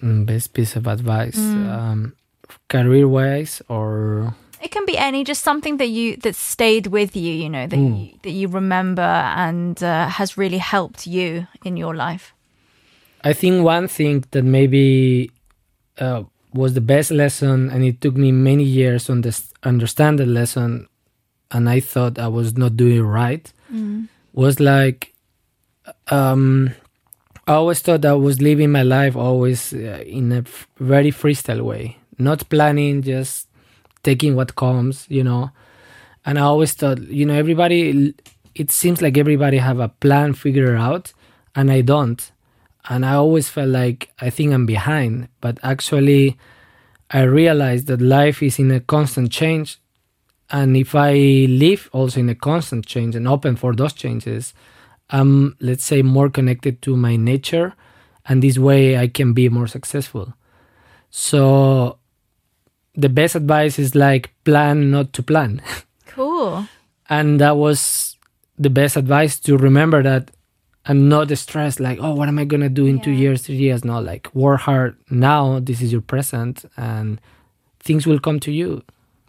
Mm, 0.04 0.26
Best 0.26 0.54
piece 0.54 0.76
of 0.76 0.86
advice, 0.88 1.38
Mm. 1.38 1.70
um, 1.70 2.14
career 2.70 3.08
wise, 3.08 3.62
or 3.68 4.34
It 4.62 4.72
can 4.72 4.86
be 4.86 4.98
any, 4.98 5.24
just 5.24 5.44
something 5.44 5.78
that 5.78 5.90
you 5.90 6.18
that 6.24 6.36
stayed 6.36 6.88
with 6.88 7.16
you, 7.16 7.32
you 7.34 7.50
know, 7.50 7.68
that 7.68 7.78
you, 7.78 8.10
that 8.24 8.32
you 8.32 8.48
remember 8.48 9.02
and 9.38 9.82
uh, 9.84 10.08
has 10.10 10.38
really 10.38 10.58
helped 10.60 11.06
you 11.08 11.48
in 11.64 11.78
your 11.78 11.96
life. 11.96 12.34
I 13.30 13.34
think 13.34 13.64
one 13.66 13.88
thing 13.98 14.24
that 14.32 14.44
maybe 14.44 15.32
uh, 16.00 16.24
was 16.54 16.72
the 16.74 16.86
best 16.94 17.10
lesson, 17.12 17.70
and 17.72 17.84
it 17.84 18.00
took 18.04 18.16
me 18.16 18.32
many 18.32 18.64
years 18.64 19.06
to 19.06 19.12
unders- 19.14 19.52
understand 19.64 20.14
the 20.20 20.26
lesson, 20.26 20.88
and 21.52 21.64
I 21.76 21.80
thought 21.92 22.18
I 22.20 22.30
was 22.40 22.50
not 22.58 22.78
doing 22.82 22.98
it 22.98 23.02
right, 23.24 23.46
was 24.34 24.56
like, 24.60 25.14
um, 26.08 26.72
I 27.48 27.54
always 27.54 27.80
thought 27.82 28.06
I 28.06 28.14
was 28.14 28.42
living 28.42 28.72
my 28.72 28.84
life 28.84 29.16
always 29.16 29.74
uh, 29.74 30.04
in 30.20 30.32
a 30.32 30.40
f- 30.40 30.68
very 30.80 31.12
freestyle 31.12 31.64
way, 31.72 31.98
not 32.18 32.48
planning, 32.50 33.02
just 33.02 33.48
taking 34.04 34.36
what 34.36 34.56
comes, 34.56 35.06
you 35.10 35.24
know. 35.24 35.52
And 36.26 36.38
I 36.40 36.44
always 36.52 36.74
thought, 36.80 37.00
you 37.20 37.26
know, 37.26 37.34
everybody, 37.34 38.14
it 38.56 38.72
seems 38.72 39.02
like 39.02 39.18
everybody 39.18 39.58
have 39.58 39.80
a 39.80 39.90
plan 39.90 40.34
figured 40.34 40.78
out, 40.78 41.14
and 41.56 41.70
I 41.72 41.82
don't 41.82 42.22
and 42.90 43.06
I 43.06 43.14
always 43.14 43.50
felt 43.50 43.70
like 43.70 44.10
I 44.20 44.30
think 44.30 44.54
I'm 44.54 44.66
behind, 44.66 45.28
but 45.42 45.60
actually 45.64 46.38
I 47.12 47.22
realized 47.22 47.88
that 47.88 48.02
life 48.02 48.42
is 48.44 48.60
in 48.60 48.72
a 48.72 48.80
constant 48.80 49.32
change 49.32 49.80
and 50.50 50.78
if 50.78 50.96
I 50.96 51.14
live 51.50 51.90
also 51.92 52.20
in 52.20 52.30
a 52.30 52.36
constant 52.36 52.86
change 52.86 53.16
and 53.16 53.28
open 53.28 53.56
for 53.58 53.74
those 53.74 53.94
changes, 53.94 54.54
I'm 55.10 55.58
let's 55.60 55.84
say 55.84 56.02
more 56.02 56.30
connected 56.30 56.82
to 56.84 56.96
my 56.96 57.16
nature 57.18 57.74
and 58.26 58.42
this 58.42 58.58
way 58.58 58.98
I 58.98 59.08
can 59.08 59.34
be 59.34 59.50
more 59.50 59.68
successful. 59.68 60.34
So 61.10 61.98
the 62.96 63.10
best 63.10 63.36
advice 63.36 63.80
is 63.80 63.96
like 63.96 64.32
plan 64.44 64.92
not 64.92 65.14
to 65.14 65.24
plan. 65.24 65.62
Cool. 66.08 66.68
and 67.10 67.40
that 67.40 67.58
was 67.58 68.18
the 68.58 68.72
best 68.72 68.98
advice 68.98 69.40
to 69.42 69.56
remember 69.56 70.02
that 70.02 70.32
I'm 70.88 71.10
not 71.10 71.36
stressed 71.38 71.80
like 71.80 72.00
oh 72.02 72.14
what 72.14 72.28
am 72.28 72.40
I 72.40 72.46
gonna 72.46 72.70
do 72.70 72.86
in 72.86 73.00
two 73.02 73.12
years 73.12 73.42
three 73.44 73.56
years 73.58 73.84
no 73.84 74.00
like 74.00 74.34
work 74.34 74.62
hard 74.62 74.96
now 75.10 75.60
this 75.60 75.82
is 75.82 75.92
your 75.92 76.02
present 76.02 76.64
and 76.78 77.20
things 77.80 78.06
will 78.08 78.20
come 78.20 78.40
to 78.42 78.52
you 78.52 78.84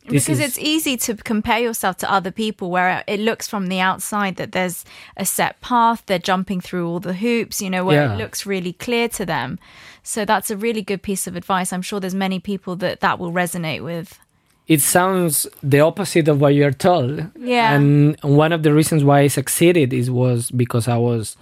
This 0.09 0.25
because 0.25 0.41
is- 0.41 0.47
it's 0.47 0.59
easy 0.59 0.97
to 1.07 1.15
compare 1.17 1.59
yourself 1.61 1.97
to 1.99 2.11
other 2.11 2.31
people 2.31 2.71
where 2.71 3.05
it 3.07 3.21
looks 3.21 3.47
from 3.49 3.67
the 3.69 3.81
outside 3.81 4.37
that 4.37 4.53
there's 4.53 4.85
a 5.17 5.25
set 5.25 5.61
path, 5.61 6.03
they're 6.07 6.19
jumping 6.33 6.61
through 6.63 6.87
all 6.89 7.01
the 7.01 7.13
hoops, 7.25 7.61
you 7.61 7.69
know, 7.71 7.85
where 7.85 8.03
Yeah. 8.05 8.15
it 8.15 8.19
looks 8.23 8.47
really 8.47 8.73
clear 8.73 9.09
to 9.19 9.27
them. 9.27 9.59
So 10.03 10.25
that's 10.25 10.51
a 10.51 10.57
really 10.57 10.83
good 10.91 11.03
piece 11.03 11.27
of 11.29 11.37
advice. 11.37 11.73
I'm 11.75 11.83
sure 11.83 12.01
there's 12.01 12.15
many 12.27 12.39
people 12.41 12.75
that 12.77 13.01
that 13.01 13.19
will 13.19 13.33
resonate 13.33 13.83
with. 13.93 14.09
it 14.77 14.83
sounds 14.83 15.47
the 15.73 15.81
opposite 15.81 16.27
of 16.33 16.37
what 16.43 16.53
you're 16.55 16.77
told 16.89 17.13
Yeah. 17.55 17.75
and 17.75 18.17
one 18.23 18.53
of 18.57 18.63
the 18.63 18.73
reasons 18.79 19.03
why 19.09 19.19
I 19.27 19.29
succeeded 19.29 19.89
is 20.01 20.07
was 20.11 20.51
because 20.51 20.87
I 20.97 20.99
was 21.11 21.37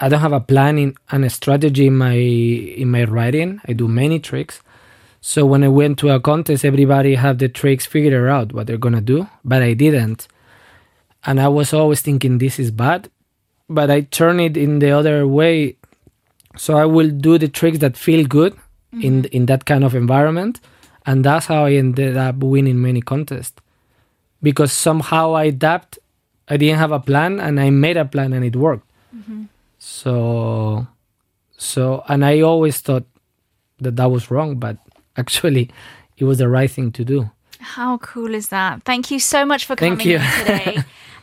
I 0.00 0.08
don't 0.08 0.20
have 0.20 0.32
a 0.32 0.40
plan 0.40 0.78
in, 0.78 0.96
and 1.10 1.24
a 1.24 1.30
strategy 1.30 1.86
in 1.86 1.96
my 1.96 2.14
in 2.14 2.90
my 2.90 3.04
writing 3.04 3.60
I 3.68 3.72
do 3.74 3.88
many 3.88 4.18
tricks 4.20 4.60
So 5.26 5.46
when 5.46 5.64
I 5.64 5.68
went 5.68 5.98
to 6.00 6.10
a 6.10 6.20
contest, 6.20 6.66
everybody 6.66 7.14
had 7.14 7.38
the 7.38 7.48
tricks 7.48 7.86
figured 7.86 8.28
out 8.28 8.52
what 8.52 8.66
they're 8.66 8.76
gonna 8.76 9.00
do, 9.00 9.26
but 9.42 9.62
I 9.62 9.72
didn't. 9.72 10.28
And 11.24 11.40
I 11.40 11.48
was 11.48 11.72
always 11.72 12.02
thinking 12.02 12.36
this 12.36 12.58
is 12.58 12.70
bad, 12.70 13.08
but 13.66 13.90
I 13.90 14.02
turn 14.02 14.38
it 14.38 14.58
in 14.58 14.80
the 14.80 14.90
other 14.90 15.26
way. 15.26 15.76
So 16.58 16.76
I 16.76 16.84
will 16.84 17.08
do 17.08 17.38
the 17.38 17.48
tricks 17.48 17.78
that 17.78 17.96
feel 17.96 18.26
good 18.26 18.52
in 18.92 19.22
mm-hmm. 19.22 19.36
in 19.36 19.46
that 19.46 19.64
kind 19.64 19.82
of 19.82 19.94
environment, 19.94 20.60
and 21.06 21.24
that's 21.24 21.46
how 21.46 21.64
I 21.64 21.72
ended 21.72 22.18
up 22.18 22.36
winning 22.36 22.80
many 22.82 23.00
contests. 23.00 23.56
Because 24.42 24.72
somehow 24.72 25.34
I 25.34 25.44
adapt. 25.44 25.98
I 26.48 26.58
didn't 26.58 26.78
have 26.78 26.92
a 26.92 27.00
plan, 27.00 27.40
and 27.40 27.58
I 27.58 27.70
made 27.70 27.96
a 27.96 28.04
plan, 28.04 28.34
and 28.34 28.44
it 28.44 28.56
worked. 28.56 28.86
Mm-hmm. 29.16 29.44
So, 29.86 30.86
so, 31.58 32.04
and 32.08 32.24
I 32.24 32.40
always 32.40 32.78
thought 32.78 33.04
that 33.80 33.96
that 33.96 34.10
was 34.10 34.30
wrong, 34.30 34.56
but 34.56 34.78
actually, 35.18 35.70
it 36.16 36.24
was 36.24 36.38
the 36.38 36.48
right 36.48 36.70
thing 36.70 36.90
to 36.92 37.04
do. 37.04 37.30
How 37.60 37.98
cool 37.98 38.34
is 38.34 38.48
that? 38.48 38.82
Thank 38.84 39.10
you 39.10 39.18
so 39.18 39.44
much 39.44 39.66
for 39.66 39.76
coming 39.76 39.98
Thank 39.98 40.08
you. 40.08 40.18
today. 40.40 40.78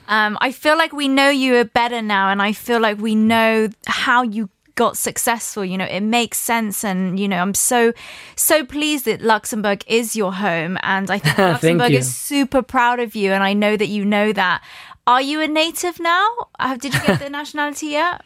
um, 0.08 0.38
I 0.42 0.52
feel 0.52 0.78
like 0.78 0.94
we 0.94 1.08
know 1.08 1.30
you 1.30 1.56
are 1.56 1.66
better 1.66 2.04
now, 2.04 2.30
and 2.30 2.40
I 2.40 2.54
feel 2.54 2.80
like 2.80 3.00
we 3.00 3.16
know 3.16 3.70
how 3.88 4.22
you 4.22 4.48
got 4.76 4.96
successful. 4.96 5.66
You 5.66 5.80
know, 5.80 5.86
it 5.86 6.02
makes 6.02 6.38
sense, 6.38 6.84
and 6.84 7.20
you 7.20 7.28
know, 7.28 7.38
I'm 7.38 7.56
so 7.56 7.94
so 8.36 8.64
pleased 8.64 9.06
that 9.06 9.22
Luxembourg 9.24 9.84
is 9.88 10.16
your 10.16 10.34
home, 10.34 10.78
and 10.84 11.10
I 11.10 11.18
think 11.18 11.38
Luxembourg 11.40 11.94
is 11.94 12.16
super 12.16 12.62
proud 12.62 13.00
of 13.00 13.16
you, 13.16 13.32
and 13.32 13.44
I 13.44 13.54
know 13.54 13.76
that 13.76 13.88
you 13.88 14.06
know 14.06 14.32
that. 14.34 14.64
Are 15.08 15.22
you 15.22 15.42
a 15.42 15.48
native 15.48 16.00
now? 16.00 16.30
Uh, 16.60 16.78
Did 16.78 16.94
you 16.94 17.02
get 17.02 17.20
the 17.20 17.30
nationality 17.30 17.88
yet? 17.88 18.22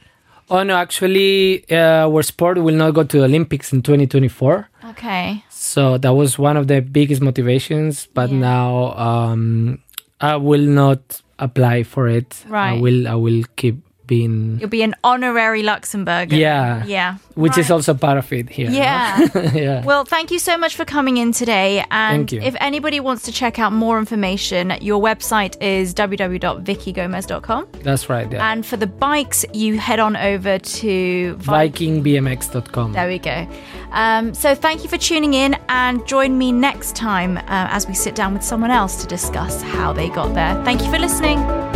Oh 0.49 0.62
no, 0.63 0.75
actually, 0.75 1.65
uh, 1.71 2.05
our 2.08 2.21
sport 2.21 2.58
will 2.62 2.75
not 2.75 2.91
go 2.93 3.03
to 3.03 3.17
the 3.17 3.23
Olympics 3.25 3.73
in 3.73 3.81
2024. 3.81 4.69
Okay. 4.91 5.43
So 5.49 5.97
that 5.97 6.13
was 6.13 6.38
one 6.38 6.55
of 6.58 6.67
the 6.67 6.81
biggest 6.81 7.21
motivations. 7.21 8.08
But 8.13 8.29
Yeah. 8.29 8.38
now 8.39 8.93
um, 8.97 9.79
I 10.21 10.36
will 10.36 10.62
not 10.62 11.21
apply 11.39 11.84
for 11.84 12.08
it. 12.08 12.43
Right. 12.47 12.77
I 12.77 12.79
will. 12.79 13.08
I 13.08 13.15
will 13.15 13.43
keep 13.55 13.81
being. 14.07 14.59
You'll 14.59 14.69
be 14.69 14.81
an 14.83 14.95
honorary 15.03 15.63
Luxembourger. 15.63 16.31
Yeah. 16.37 16.85
Yeah. 16.85 17.17
Which 17.35 17.57
is 17.57 17.69
also 17.69 17.93
part 17.93 18.17
of 18.17 18.31
it 18.31 18.49
here. 18.49 18.69
no? 18.69 18.75
Yeah. 18.77 19.51
yeah. 19.53 19.83
Well, 19.85 20.05
thank 20.05 20.31
you 20.31 20.39
so 20.39 20.57
much 20.57 20.75
for 20.75 20.85
coming 20.85 21.17
in 21.17 21.31
today. 21.33 21.83
And 21.91 22.29
Thank 22.29 22.31
you. 22.31 22.41
if 22.41 22.55
anybody 22.61 22.99
wants 22.99 23.23
to 23.23 23.31
check 23.31 23.59
out 23.59 23.73
more 23.73 23.99
information, 23.99 24.73
your 24.81 25.01
website 25.01 25.61
is 25.61 25.93
www.vikigomez.com. 25.93 27.67
That's 27.83 28.09
right. 28.09 28.31
Yeah. 28.31 28.51
And 28.51 28.65
for 28.65 28.77
the 28.77 28.87
bikes, 28.87 29.45
you 29.53 29.77
head 29.77 29.99
on 29.99 30.15
over 30.15 30.59
to 30.59 31.35
Vi- 31.35 31.69
VikingBMX.com. 31.69 32.93
There 32.93 33.07
we 33.07 33.19
go. 33.19 33.47
Um, 33.91 34.33
so 34.33 34.55
thank 34.55 34.83
you 34.83 34.89
for 34.89 34.97
tuning 34.97 35.33
in 35.33 35.57
and 35.69 36.05
join 36.07 36.37
me 36.37 36.51
next 36.51 36.95
time 36.95 37.37
uh, 37.37 37.43
as 37.47 37.87
we 37.87 37.93
sit 37.93 38.15
down 38.15 38.33
with 38.33 38.43
someone 38.43 38.71
else 38.71 39.01
to 39.01 39.07
discuss 39.07 39.61
how 39.61 39.91
they 39.93 40.09
got 40.09 40.33
there. 40.33 40.55
Thank 40.63 40.83
you 40.83 40.91
for 40.91 40.99
listening. 40.99 41.74